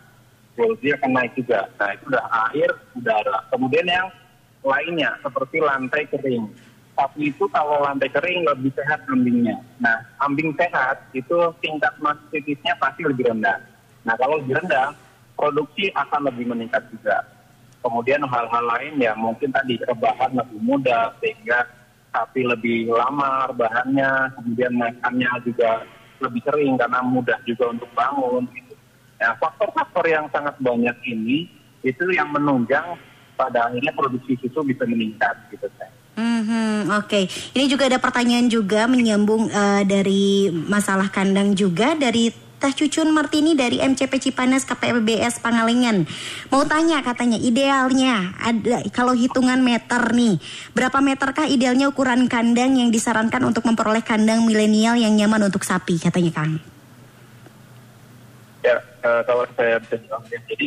[0.56, 1.68] produksi akan naik juga.
[1.76, 3.36] Nah itu udah air, udara.
[3.52, 4.08] Kemudian yang
[4.64, 6.48] lainnya seperti lantai kering.
[6.94, 9.58] Tapi itu kalau lantai kering lebih sehat kambingnya.
[9.82, 13.58] Nah, kambing sehat itu tingkat masticitisnya pasti lebih rendah.
[14.04, 14.92] Nah, kalau lebih rendah,
[15.34, 17.24] produksi akan lebih meningkat juga.
[17.84, 21.68] Kemudian hal-hal lain ya mungkin tadi rebahan lebih mudah sehingga
[22.14, 25.84] sapi lebih lama rebahannya, kemudian makannya juga
[26.22, 28.48] lebih sering karena mudah juga untuk bangun.
[28.54, 28.72] Gitu.
[29.20, 31.50] Nah, faktor-faktor yang sangat banyak ini
[31.84, 32.96] itu yang menunjang
[33.36, 35.90] pada akhirnya produksi susu bisa meningkat gitu kan.
[36.14, 37.26] Mhm, Oke,
[37.58, 42.30] ini juga ada pertanyaan juga menyambung eh, dari masalah kandang juga dari
[42.64, 46.08] Teh Cucun Martini dari MCP Cipanas KPBS Pangalengan.
[46.48, 50.40] Mau tanya katanya idealnya ada kalau hitungan meter nih,
[50.72, 56.00] berapa meterkah idealnya ukuran kandang yang disarankan untuk memperoleh kandang milenial yang nyaman untuk sapi
[56.00, 56.56] katanya Kang?
[58.64, 60.66] Ya, eh, kalau saya bisa bilang ya, jadi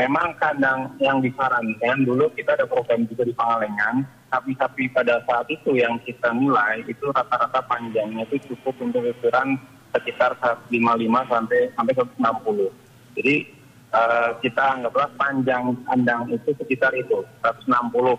[0.00, 4.00] memang kandang yang disarankan dulu kita ada program juga di Pangalengan,
[4.32, 9.60] sapi-sapi pada saat itu yang kita nilai itu rata-rata panjangnya itu cukup untuk ukuran
[9.98, 10.70] sekitar 155
[11.28, 12.70] sampai sampai 160.
[13.18, 13.36] Jadi
[13.90, 17.68] eh, kita anggaplah panjang kandang itu sekitar itu 160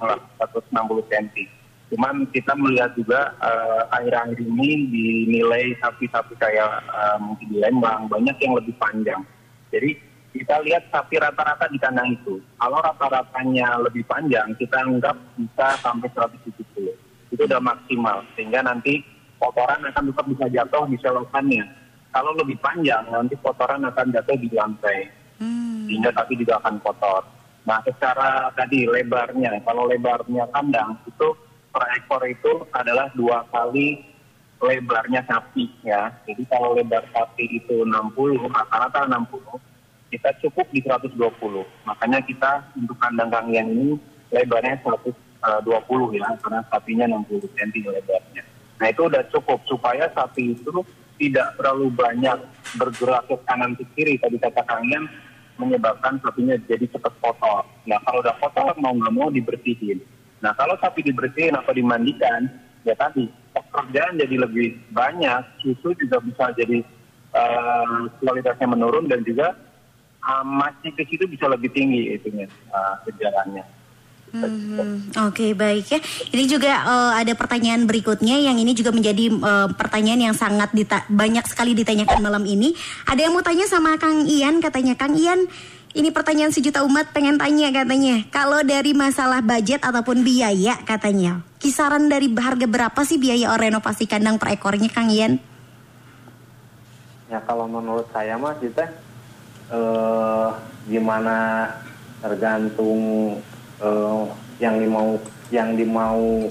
[0.03, 1.47] lah, 160 cm.
[1.89, 8.37] Cuman kita melihat juga eh, akhir-akhir ini dinilai sapi-sapi kayak eh, mungkin di Lembang banyak
[8.43, 9.23] yang lebih panjang.
[9.73, 12.37] Jadi kita lihat sapi rata-rata di kandang itu.
[12.61, 16.93] Kalau rata-ratanya lebih panjang, kita anggap bisa sampai 170.
[17.33, 18.21] Itu udah maksimal.
[18.37, 19.01] Sehingga nanti
[19.39, 21.65] kotoran akan tetap bisa jatuh di selokannya.
[22.11, 25.09] Kalau lebih panjang, nanti kotoran akan jatuh di lantai.
[25.87, 27.23] Sehingga sapi juga akan kotor.
[27.63, 31.27] Nah, secara tadi lebarnya, kalau lebarnya kandang itu
[31.69, 34.03] per ekor itu adalah dua kali
[34.59, 36.11] lebarnya sapi ya.
[36.27, 39.61] Jadi kalau lebar sapi itu 60, rata-rata 60,
[40.11, 41.13] kita cukup di 120.
[41.85, 43.95] Makanya kita untuk kandang kangian ini
[44.33, 48.43] lebarnya 120 ya, karena sapinya 60 cm lebarnya.
[48.79, 50.71] Nah itu udah cukup supaya sapi itu
[51.19, 52.39] tidak terlalu banyak
[52.79, 55.03] bergerak ke kanan ke kiri tadi kata kangian
[55.59, 57.67] menyebabkan sapinya jadi cepat kotor.
[57.83, 59.99] Nah kalau udah kotor mau nggak mau dibersihin.
[60.39, 62.47] Nah kalau sapi dibersihin atau dimandikan,
[62.87, 66.79] ya tadi pekerjaan jadi lebih banyak, susu juga bisa jadi
[67.35, 69.51] eh, kualitasnya menurun dan juga
[70.23, 73.63] uh, masih ke situ bisa lebih tinggi itunya uh, gejalanya.
[74.29, 75.99] Mhm, Oke baik ya.
[76.29, 81.05] Ini juga eh, ada pertanyaan berikutnya yang ini juga menjadi eh, pertanyaan yang sangat dita-
[81.09, 82.77] banyak sekali ditanyakan malam ini.
[83.09, 85.49] Ada yang mau tanya sama Kang Ian katanya Kang Ian.
[85.89, 88.21] Ini pertanyaan sejuta umat pengen tanya katanya.
[88.29, 94.37] Kalau dari masalah budget ataupun biaya katanya, kisaran dari harga berapa sih biaya renovasi kandang
[94.37, 95.41] per ekornya Kang Ian?
[97.25, 98.85] Ya kalau menurut saya mah kita
[99.73, 100.49] eh,
[100.85, 101.65] gimana
[102.21, 103.01] tergantung
[103.79, 104.23] eh,
[104.59, 105.17] yang dimau
[105.49, 106.47] yang dimau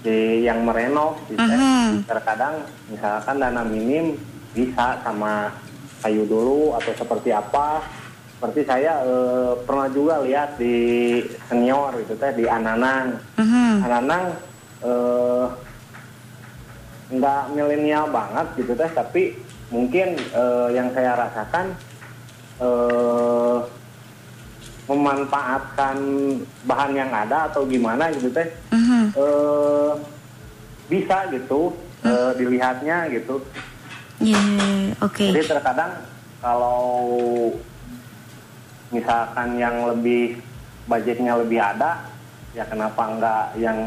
[0.00, 1.42] si yang merenov gitu.
[1.42, 2.08] Mhm.
[2.08, 4.16] Terkadang misalkan dana minim
[4.56, 5.52] bisa sama
[6.00, 7.84] kayu dulu atau seperti apa.
[8.40, 13.20] Seperti saya eh, pernah juga lihat di senior gitu teh di Ananang.
[13.36, 13.72] Mhm.
[13.84, 14.24] Ananang
[14.80, 15.46] eh,
[17.10, 19.36] nggak milenial banget gitu teh, tapi
[19.68, 21.76] mungkin eh, yang saya rasakan
[22.64, 23.58] eh,
[24.90, 25.96] memanfaatkan
[26.66, 29.14] bahan yang ada atau gimana gitu teh Mhm.
[29.14, 29.92] eh,
[30.90, 31.70] bisa gitu
[32.02, 33.38] eh, dilihatnya gitu.
[34.18, 34.40] Ya,
[34.98, 35.20] oke.
[35.30, 36.02] Jadi terkadang
[36.42, 36.98] kalau
[38.90, 40.40] misalkan yang lebih
[40.84, 42.10] budgetnya lebih ada,
[42.50, 43.78] ya kenapa enggak yang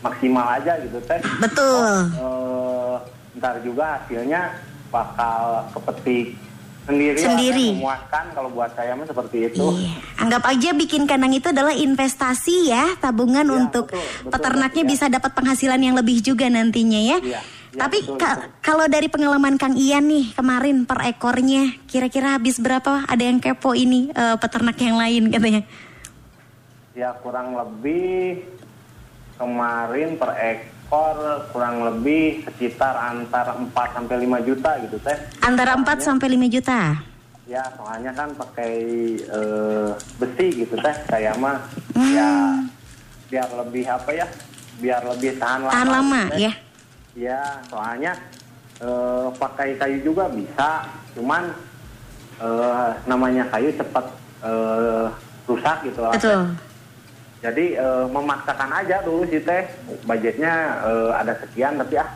[0.00, 1.18] maksimal aja gitu teh?
[1.42, 2.14] Betul.
[2.14, 2.94] Eh,
[3.36, 4.54] ntar juga hasilnya
[4.94, 6.38] bakal kepetik
[6.90, 7.68] sendiri, Sendiri.
[7.78, 9.62] memuaskan kalau buat saya mah seperti itu.
[9.72, 9.94] Iya.
[10.18, 14.90] Anggap aja bikin kandang itu adalah investasi ya, tabungan Iya, untuk betul, betul, peternaknya iya.
[14.90, 17.18] bisa dapat penghasilan yang lebih juga nantinya ya.
[17.18, 17.40] Iya, iya,
[17.72, 18.50] Tapi betul, ka- betul.
[18.60, 23.06] kalau dari pengalaman Kang Ian nih kemarin per ekornya kira-kira habis berapa?
[23.06, 25.62] Ada yang kepo ini eh, peternak yang lain katanya.
[26.90, 28.42] Ya kurang lebih
[29.38, 35.16] kemarin per ekor kurang lebih sekitar antara 4 sampai 5 juta gitu teh.
[35.40, 36.98] Antara 4 sampai 5 juta.
[37.46, 38.74] Ya soalnya kan pakai
[39.18, 41.58] eh, besi gitu teh saya mah
[41.90, 42.14] Hmm.
[42.14, 42.30] ya
[43.26, 44.26] biar lebih apa ya
[44.78, 45.72] biar lebih tahan lama.
[45.74, 46.38] Tahan lama gitu teh.
[46.42, 46.52] ya.
[47.14, 48.12] Ya soalnya
[48.78, 51.54] eh, pakai kayu juga bisa cuman
[52.38, 54.06] eh, namanya kayu cepat
[54.42, 55.06] eh,
[55.46, 56.14] rusak gitu lah.
[56.14, 56.50] Betul.
[57.40, 59.64] Jadi eh, memaksakan aja dulu sih teh
[60.04, 60.52] budgetnya
[60.84, 62.08] eh, ada sekian tapi ah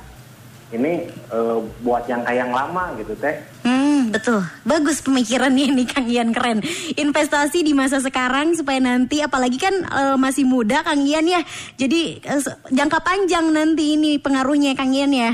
[0.69, 3.41] ini eh, buat yang kayak yang lama gitu teh.
[3.65, 4.45] Hmm, betul.
[4.63, 6.61] Bagus pemikirannya ini Kang Ian keren.
[6.93, 11.41] Investasi di masa sekarang supaya nanti apalagi kan eh, masih muda Kang Ian ya.
[11.75, 15.33] Jadi se- jangka panjang nanti ini pengaruhnya Kang Ian ya.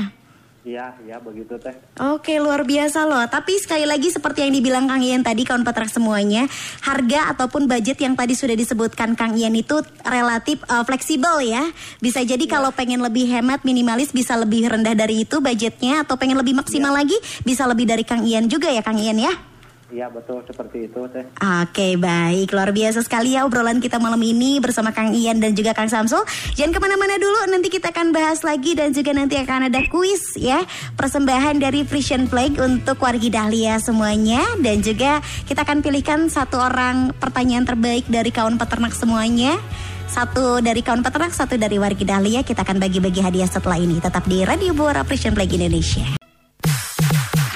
[0.61, 1.73] Iya iya begitu teh.
[2.13, 3.25] Oke luar biasa loh.
[3.25, 6.45] Tapi sekali lagi seperti yang dibilang Kang Ian tadi Kawan petrak semuanya
[6.85, 11.65] Harga ataupun budget yang tadi sudah disebutkan Kang Ian itu Relatif eh, fleksibel ya.
[11.97, 16.37] Bisa jadi kalau pengen lebih hemat Minimalis bisa lebih rendah dari itu budgetnya Atau pengen
[16.37, 19.50] lebih maksimal lagi Bisa lebih dari Kang Ian juga ya Kang Ian ya
[19.91, 21.27] Iya betul seperti itu teh.
[21.43, 22.55] Oke baik.
[22.55, 26.23] Luar biasa sekali ya obrolan kita malam ini bersama Kang Ian dan juga Kang Samsul.
[26.55, 30.39] Jangan ke mana-mana dulu nanti kita akan bahas lagi dan juga nanti akan ada kuis
[30.39, 30.63] ya.
[30.95, 34.39] Persembahan dari Frisian Flag untuk wargi Dahlia semuanya.
[34.63, 39.59] Dan juga kita akan pilihkan satu orang pertanyaan terbaik dari kawan peternak semuanya.
[40.07, 42.47] Satu dari kawan peternak, satu dari wargi Dahlia.
[42.47, 43.99] Kita akan bagi-bagi hadiah setelah ini.
[43.99, 46.21] Tetap di Radio Bora Frisian Flag Indonesia.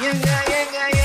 [0.06, 1.05] Pantengnya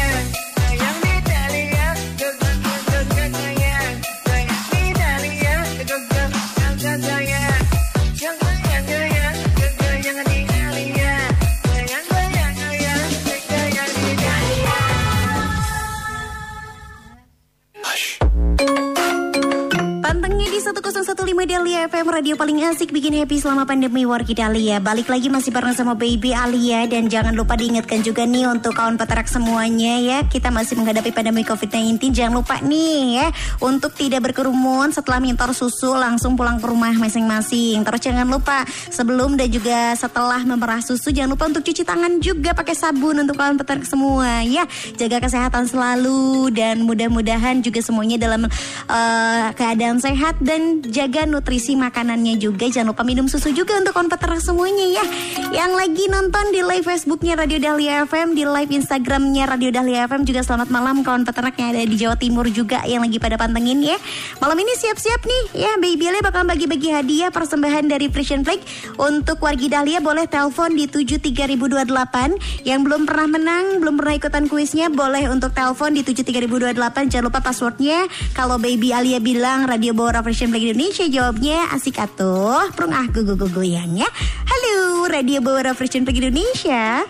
[21.80, 25.96] FM Radio paling asik bikin happy selama pandemi Wargi Dahlia Balik lagi masih bareng sama
[25.96, 26.84] Baby Alia.
[26.84, 30.18] Dan jangan lupa diingatkan juga nih untuk kawan peternak semuanya ya.
[30.28, 33.26] Kita masih menghadapi pandemi COVID-19 Jangan lupa nih ya
[33.64, 37.80] Untuk tidak berkerumun setelah mintor susu langsung pulang ke rumah masing-masing.
[37.80, 42.52] Terus jangan lupa sebelum dan juga setelah memerah susu Jangan lupa untuk cuci tangan juga
[42.52, 44.68] pakai sabun untuk kawan peternak semua ya.
[45.00, 48.44] Jaga kesehatan selalu dan mudah-mudahan juga semuanya dalam
[48.84, 52.70] eh, keadaan sehat dan jaga nutrisi makanannya juga.
[52.70, 55.04] Jangan lupa minum susu juga untuk kawan peternak semuanya ya.
[55.50, 60.22] Yang lagi nonton di live Facebooknya Radio Dahlia FM, di live Instagramnya Radio Dahlia FM
[60.22, 63.82] juga selamat malam kawan peternak yang ada di Jawa Timur juga yang lagi pada pantengin
[63.82, 63.98] ya.
[64.38, 68.62] Malam ini siap-siap nih ya Baby Le bakal bagi-bagi hadiah persembahan dari Frisian Flag
[68.96, 74.88] untuk wargi Dahlia boleh telepon di 73028 yang belum pernah menang, belum pernah ikutan kuisnya
[74.88, 80.48] boleh untuk telepon di 73028 jangan lupa passwordnya kalau Baby Alia bilang Radio Bora Frisian
[80.48, 84.08] Flag Indonesia jawabnya asik atuh prung ah gugu gugu yang ya
[84.48, 87.04] halo Radio Bora Frisian Flag Indonesia.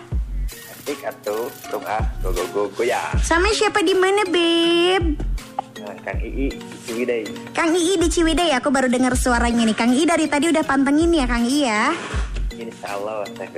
[0.51, 2.99] Asik atuh, tung ah, go go go go ya.
[3.23, 5.15] sama siapa di mana beb?
[6.01, 6.49] Kang Ii,
[6.85, 7.23] Ciwidey.
[7.53, 9.77] Kang Ii di Ciwidey aku baru dengar suaranya nih.
[9.77, 11.93] Kang Ii dari tadi udah pantengin ya Kang Ii ya
[12.61, 13.49] Insya Allah, Teh.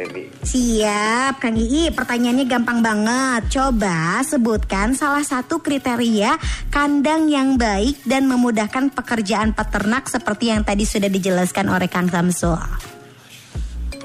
[0.47, 1.91] Siap, Kang Ii.
[1.91, 3.51] Pertanyaannya gampang banget.
[3.51, 6.39] Coba sebutkan salah satu kriteria
[6.71, 12.55] kandang yang baik dan memudahkan pekerjaan peternak seperti yang tadi sudah dijelaskan oleh Kang Samsul.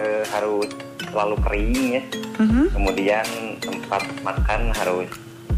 [0.02, 0.66] Eh, harus
[1.06, 2.02] selalu kering ya.
[2.42, 2.64] Mhm.
[2.74, 3.26] Kemudian
[3.62, 5.06] tempat makan harus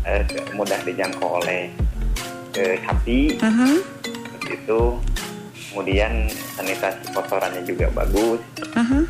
[0.05, 1.72] eh, mudah dijangkau oleh
[2.61, 3.41] eh, sapi.
[4.05, 4.82] Seperti itu.
[5.70, 6.26] Kemudian
[6.58, 8.42] sanitasi kotorannya juga bagus.
[8.74, 9.02] Mhm.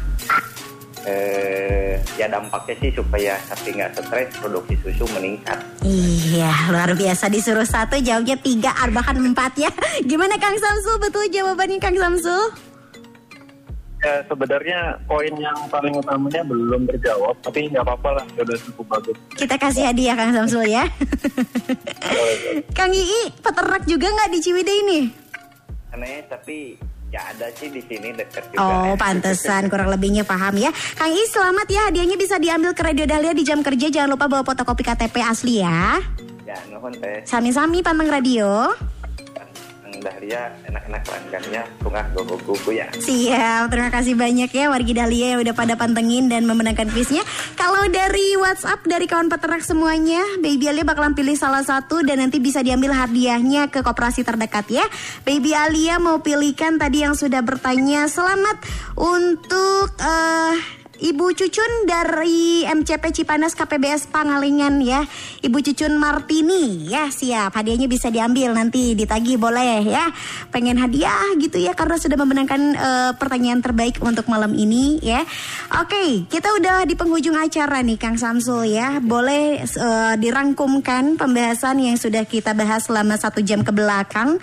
[1.00, 5.56] Eh, ya dampaknya sih supaya sapi nggak stres, produksi susu meningkat.
[5.80, 9.72] Iya, luar biasa disuruh satu jawabnya tiga, ah, bahkan empat ya.
[10.04, 11.00] Gimana Kang Samsul?
[11.00, 12.52] Betul jawabannya Kang Samsul?
[14.00, 19.16] Ya, sebenarnya poin yang paling utamanya belum terjawab, tapi nggak apa-apa lah, sudah cukup bagus.
[19.36, 20.84] Kita kasih hadiah Kang Samsul ya.
[22.76, 25.00] Kang Ii, peternak juga nggak di Ciwidey ini?
[26.01, 26.80] Aneh, tapi
[27.12, 28.64] ya ada sih di sini dekat juga.
[28.64, 28.96] Oh, ya.
[28.96, 30.72] pantesan kurang lebihnya paham ya.
[30.96, 33.92] Kang Ii, selamat ya hadiahnya bisa diambil ke Radio Dahlia di jam kerja.
[33.92, 36.01] Jangan lupa bawa fotokopi KTP asli ya.
[36.48, 37.20] Ya, nuhun teh.
[37.28, 38.72] Sami-sami panteng radio.
[40.01, 42.88] Dahlia enak-enak langgannya, tungah gogo-gogo ya.
[42.96, 47.22] Siap, terima kasih banyak ya wargi Dahlia yang udah pada pantengin dan memenangkan kuisnya.
[47.55, 52.40] Kalau dari WhatsApp dari kawan peternak semuanya, Baby Alia bakalan pilih salah satu dan nanti
[52.40, 54.84] bisa diambil hadiahnya ke koperasi terdekat ya.
[55.22, 58.09] Baby Alia mau pilihkan tadi yang sudah bertanya.
[58.09, 58.57] Selamat
[58.96, 65.01] untuk eh, Ibu Cucun dari MCP Cipanas KPBS Pangalengan ya.
[65.40, 67.57] Ibu Cucun Martini ya siap.
[67.57, 70.12] Hadiahnya bisa diambil nanti ditagih boleh ya.
[70.53, 75.24] Pengen hadiah gitu ya karena sudah memenangkan eh, pertanyaan terbaik untuk malam ini ya.
[75.80, 79.01] Oke, kita udah di penghujung acara nih Kang Samsul ya.
[79.01, 84.36] Boleh eh, dirangkumkan pembahasan yang sudah kita bahas selama satu jam ke belakang.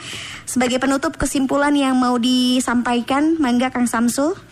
[0.49, 4.47] Sebagai penutup kesimpulan yang mau disampaikan, mangga Kang Samsul.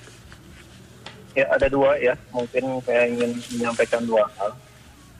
[1.35, 2.15] Ya, ada dua ya.
[2.31, 4.55] Mungkin saya ingin menyampaikan dua hal.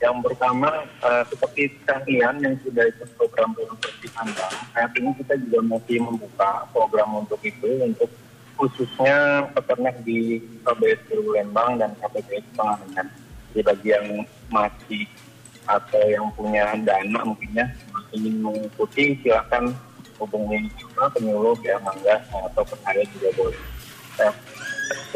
[0.00, 5.40] Yang pertama, eh, seperti Kang Ian yang sudah ikut program Bersih Kandang, saat ini kita
[5.40, 8.12] juga masih membuka program untuk itu, untuk
[8.60, 13.08] khususnya peternak di KBS Lembang dan KPBS Pangalengan.
[13.52, 14.08] Jadi bagi yang
[14.52, 15.04] masih
[15.64, 19.72] atau yang punya dana mungkin ya, masih ingin mengikuti, silakan
[20.20, 22.20] hubungi kita penyuluh ya, mangga
[22.52, 23.60] atau saya juga boleh.
[24.20, 24.32] Nah,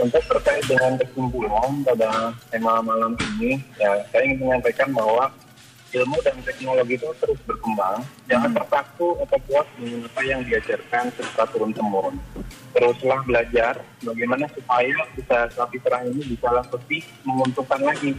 [0.00, 5.30] untuk terkait dengan kesimpulan pada tema malam ini, ya saya ingin menyampaikan bahwa
[5.90, 8.02] ilmu dan teknologi itu terus berkembang.
[8.30, 12.16] Jangan terpaku atau puas dengan apa yang diajarkan secara turun temurun.
[12.70, 18.14] Teruslah belajar bagaimana supaya bisa sapi perah ini bisa lebih menguntungkan lagi,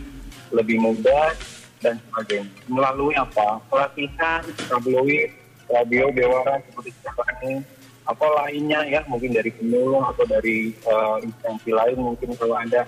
[0.52, 1.32] lebih mudah
[1.80, 2.52] dan sebagainya.
[2.68, 3.64] Melalui apa?
[3.72, 5.32] Pelatihan, tabloid,
[5.72, 7.56] radio, bewara seperti sekarang ini
[8.02, 12.88] atau lainnya ya mungkin dari penyuluh atau dari eh, instansi lain mungkin kalau ada.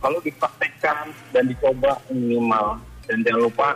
[0.00, 2.80] Kalau dipraktekkan dan dicoba minimal.
[3.04, 3.68] Dan jangan lupa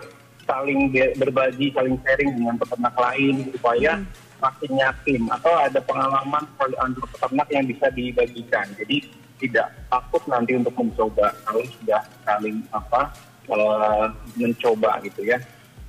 [0.49, 4.01] saling be- berbagi saling sharing dengan peternak lain supaya
[4.41, 8.66] makin yakin atau ada pengalaman pada antar peternak yang bisa dibagikan.
[8.80, 9.05] Jadi
[9.37, 13.12] tidak takut nanti untuk mencoba kalau sudah saling apa
[13.53, 14.07] eh,
[14.41, 15.37] mencoba gitu ya.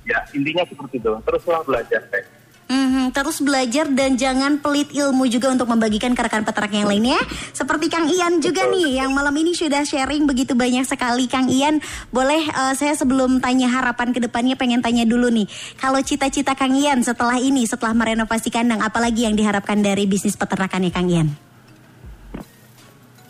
[0.04, 1.12] Ya intinya seperti itu.
[1.24, 2.24] Teruslah belajar teh
[2.66, 7.22] Mhm, terus belajar dan jangan pelit ilmu juga untuk membagikan ke rekan peternak yang lainnya.
[7.54, 11.30] Seperti Kang Ian juga nih yang malam ini sudah sharing begitu banyak sekali.
[11.30, 11.78] Kang Ian,
[12.10, 15.46] boleh eh, saya sebelum tanya harapan ke depannya pengen tanya dulu nih.
[15.78, 20.90] Kalau cita-cita Kang Ian setelah ini, setelah merenovasi kandang, apalagi yang diharapkan dari bisnis peternakannya
[20.90, 21.30] Kang Ian?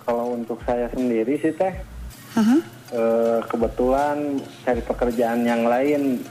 [0.00, 1.74] Kalau untuk saya sendiri sih teh,
[2.96, 6.24] eh, kebetulan cari pekerjaan yang lain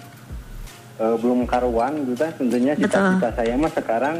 [0.99, 2.31] eh, belum karuan gitu teh.
[2.35, 4.15] Tentunya cita-cita saya mah sekarang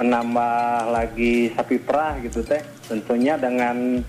[0.00, 2.62] menambah lagi sapi perah gitu teh.
[2.86, 4.00] Tentunya dengan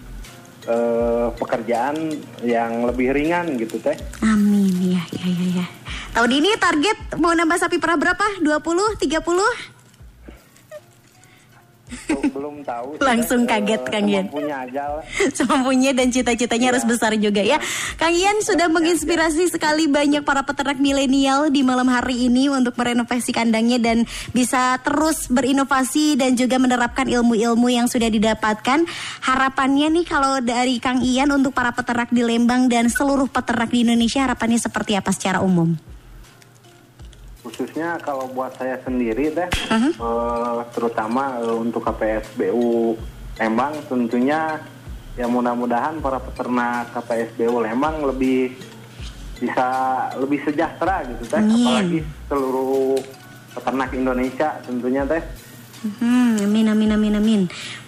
[0.67, 1.95] eh, pekerjaan
[2.41, 3.97] yang lebih ringan gitu teh.
[4.23, 5.67] Amin, ya, ya, ya, ya.
[6.13, 8.37] Tahun ini target mau nambah sapi perah berapa?
[8.45, 9.81] 20, 30?
[12.33, 12.97] Belum tahu.
[12.99, 13.59] Langsung teh.
[13.59, 14.25] kaget, Eh, Kang Ian.
[14.27, 17.61] semampunya aja dan cita-citanya harus besar juga ya.
[17.95, 23.31] Kang Ian sudah menginspirasi sekali banyak para peternak milenial di malam hari ini untuk merenovasi
[23.31, 28.85] kandangnya dan bisa terus berinovasi dan juga menerapkan ilmu-ilmu yang sudah didapatkan.
[29.21, 33.85] Harapannya nih kalau dari Kang Ian untuk para peternak di Lembang dan seluruh peternak di
[33.85, 35.92] Indonesia harapannya seperti apa secara umum?
[37.43, 39.91] Khususnya kalau buat saya sendiri teh Mhm.
[39.93, 42.95] eh, terutama eh, untuk KPSBU
[43.35, 44.61] Lembang tentunya
[45.13, 48.55] ya mudah-mudahan para peternak KPSBU Lembang lebih
[49.35, 49.67] bisa
[50.15, 51.51] lebih sejahtera gitu teh Amin.
[51.59, 52.95] apalagi seluruh
[53.51, 55.23] peternak Indonesia tentunya teh
[55.83, 57.41] Hmm, amin, amin, amin, amin.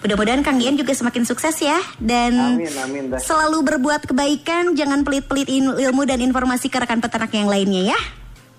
[0.03, 5.47] Mudah-mudahan Kang Ian juga semakin sukses ya dan amin amin selalu berbuat kebaikan, jangan pelit-pelit
[5.47, 7.99] il- ilmu dan informasi ke rekan peternak yang lainnya ya.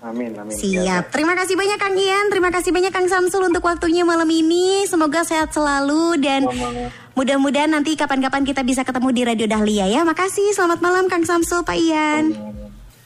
[0.07, 1.11] Amin amin Siap.
[1.11, 4.87] Terima kasih banyak Kang Ian, terima kasih banyak Kang Samsul untuk waktunya malam ini.
[4.87, 6.47] Semoga sehat selalu dan
[7.13, 10.01] mudah-mudahan nanti kapan-kapan kita bisa ketemu di Radio Dahlia ya.
[10.07, 10.55] Makasih.
[10.55, 12.31] Selamat malam Kang Samsul, Pak Ian.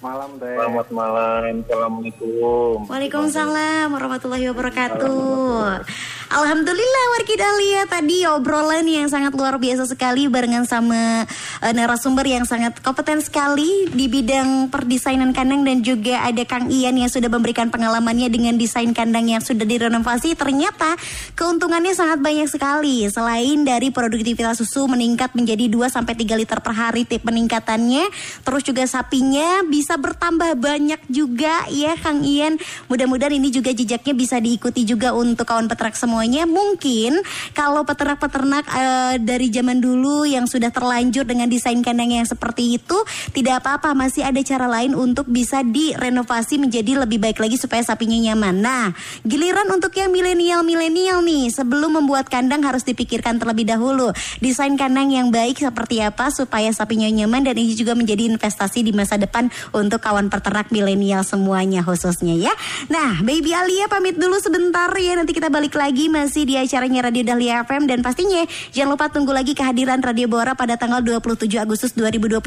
[0.01, 2.89] malam teh Selamat malam, assalamualaikum.
[2.89, 5.85] Waalaikumsalam warahmatullahi wabarakatuh.
[6.31, 11.27] Alhamdulillah wargi Dahlia tadi obrolan yang sangat luar biasa sekali barengan sama
[11.59, 16.95] uh, narasumber yang sangat kompeten sekali di bidang perdesainan kandang dan juga ada Kang Ian
[16.95, 20.39] yang sudah memberikan pengalamannya dengan desain kandang yang sudah direnovasi.
[20.39, 20.95] Ternyata
[21.35, 23.03] keuntungannya sangat banyak sekali.
[23.11, 28.07] Selain dari produktivitas susu meningkat menjadi 2 sampai 3 liter per hari tip peningkatannya,
[28.47, 32.55] terus juga sapinya bisa bertambah banyak juga ya Kang Ian.
[32.87, 36.45] Mudah-mudahan ini juga jejaknya bisa diikuti juga untuk kawan peternak semuanya.
[36.45, 37.25] Mungkin
[37.57, 42.93] kalau peternak-peternak uh, dari zaman dulu yang sudah terlanjur dengan desain kandang yang seperti itu,
[43.33, 48.21] tidak apa-apa, masih ada cara lain untuk bisa direnovasi menjadi lebih baik lagi supaya sapinya
[48.21, 48.61] nyaman.
[48.61, 48.93] Nah,
[49.25, 55.33] giliran untuk yang milenial-milenial nih, sebelum membuat kandang harus dipikirkan terlebih dahulu desain kandang yang
[55.33, 59.97] baik seperti apa supaya sapinya nyaman dan ini juga menjadi investasi di masa depan untuk
[60.05, 62.53] kawan peternak milenial semuanya khususnya ya.
[62.93, 65.17] Nah, Baby Alia pamit dulu sebentar ya.
[65.17, 68.43] Nanti kita balik lagi masih di acaranya Radio Dahlia FM dan pastinya
[68.75, 72.43] jangan lupa tunggu lagi kehadiran Radio Bora pada tanggal 27 Agustus 2021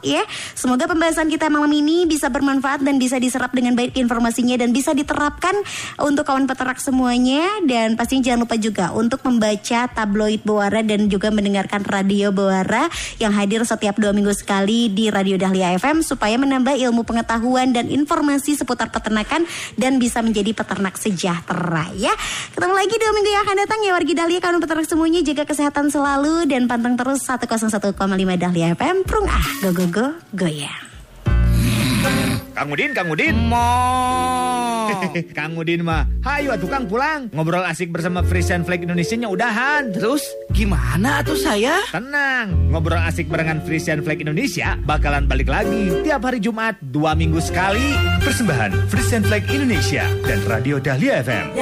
[0.00, 0.24] ya.
[0.56, 4.96] Semoga pembahasan kita malam ini bisa bermanfaat dan bisa diserap dengan baik informasinya dan bisa
[4.96, 5.52] diterapkan
[6.00, 11.28] untuk kawan peternak semuanya dan pastinya jangan lupa juga untuk membaca tabloid Bora dan juga
[11.28, 12.88] mendengarkan Radio Bora
[13.20, 17.92] yang hadir setiap dua minggu sekali di Radio Dahlia FM supaya menambah ilmu pengetahuan dan
[17.92, 19.44] informasi seputar peternakan
[19.76, 22.16] dan bisa menjadi peternak sejahtera ya.
[22.56, 25.90] Ketemu lagi dua minggu yang akan datang ya wargi Dahlia kawan peternak semuanya jaga kesehatan
[25.90, 27.94] selalu dan pantang terus 101,5
[28.38, 30.94] Dahlia FM Prung ah go go go goyang.
[32.54, 33.34] Kang Udin, Kang Udin.
[33.50, 33.66] Mo.
[35.38, 37.26] Kang Udin mah, hayu atuh Kang pulang.
[37.34, 39.90] Ngobrol asik bersama Frisian Flag Indonesia-nya udahan.
[39.90, 40.22] Terus
[40.54, 41.82] gimana tuh saya?
[41.90, 47.42] Tenang, ngobrol asik barengan Frisian Flag Indonesia bakalan balik lagi tiap hari Jumat dua minggu
[47.42, 47.98] sekali.
[48.22, 51.58] Persembahan Frisian Flag Indonesia dan Radio Dahlia FM.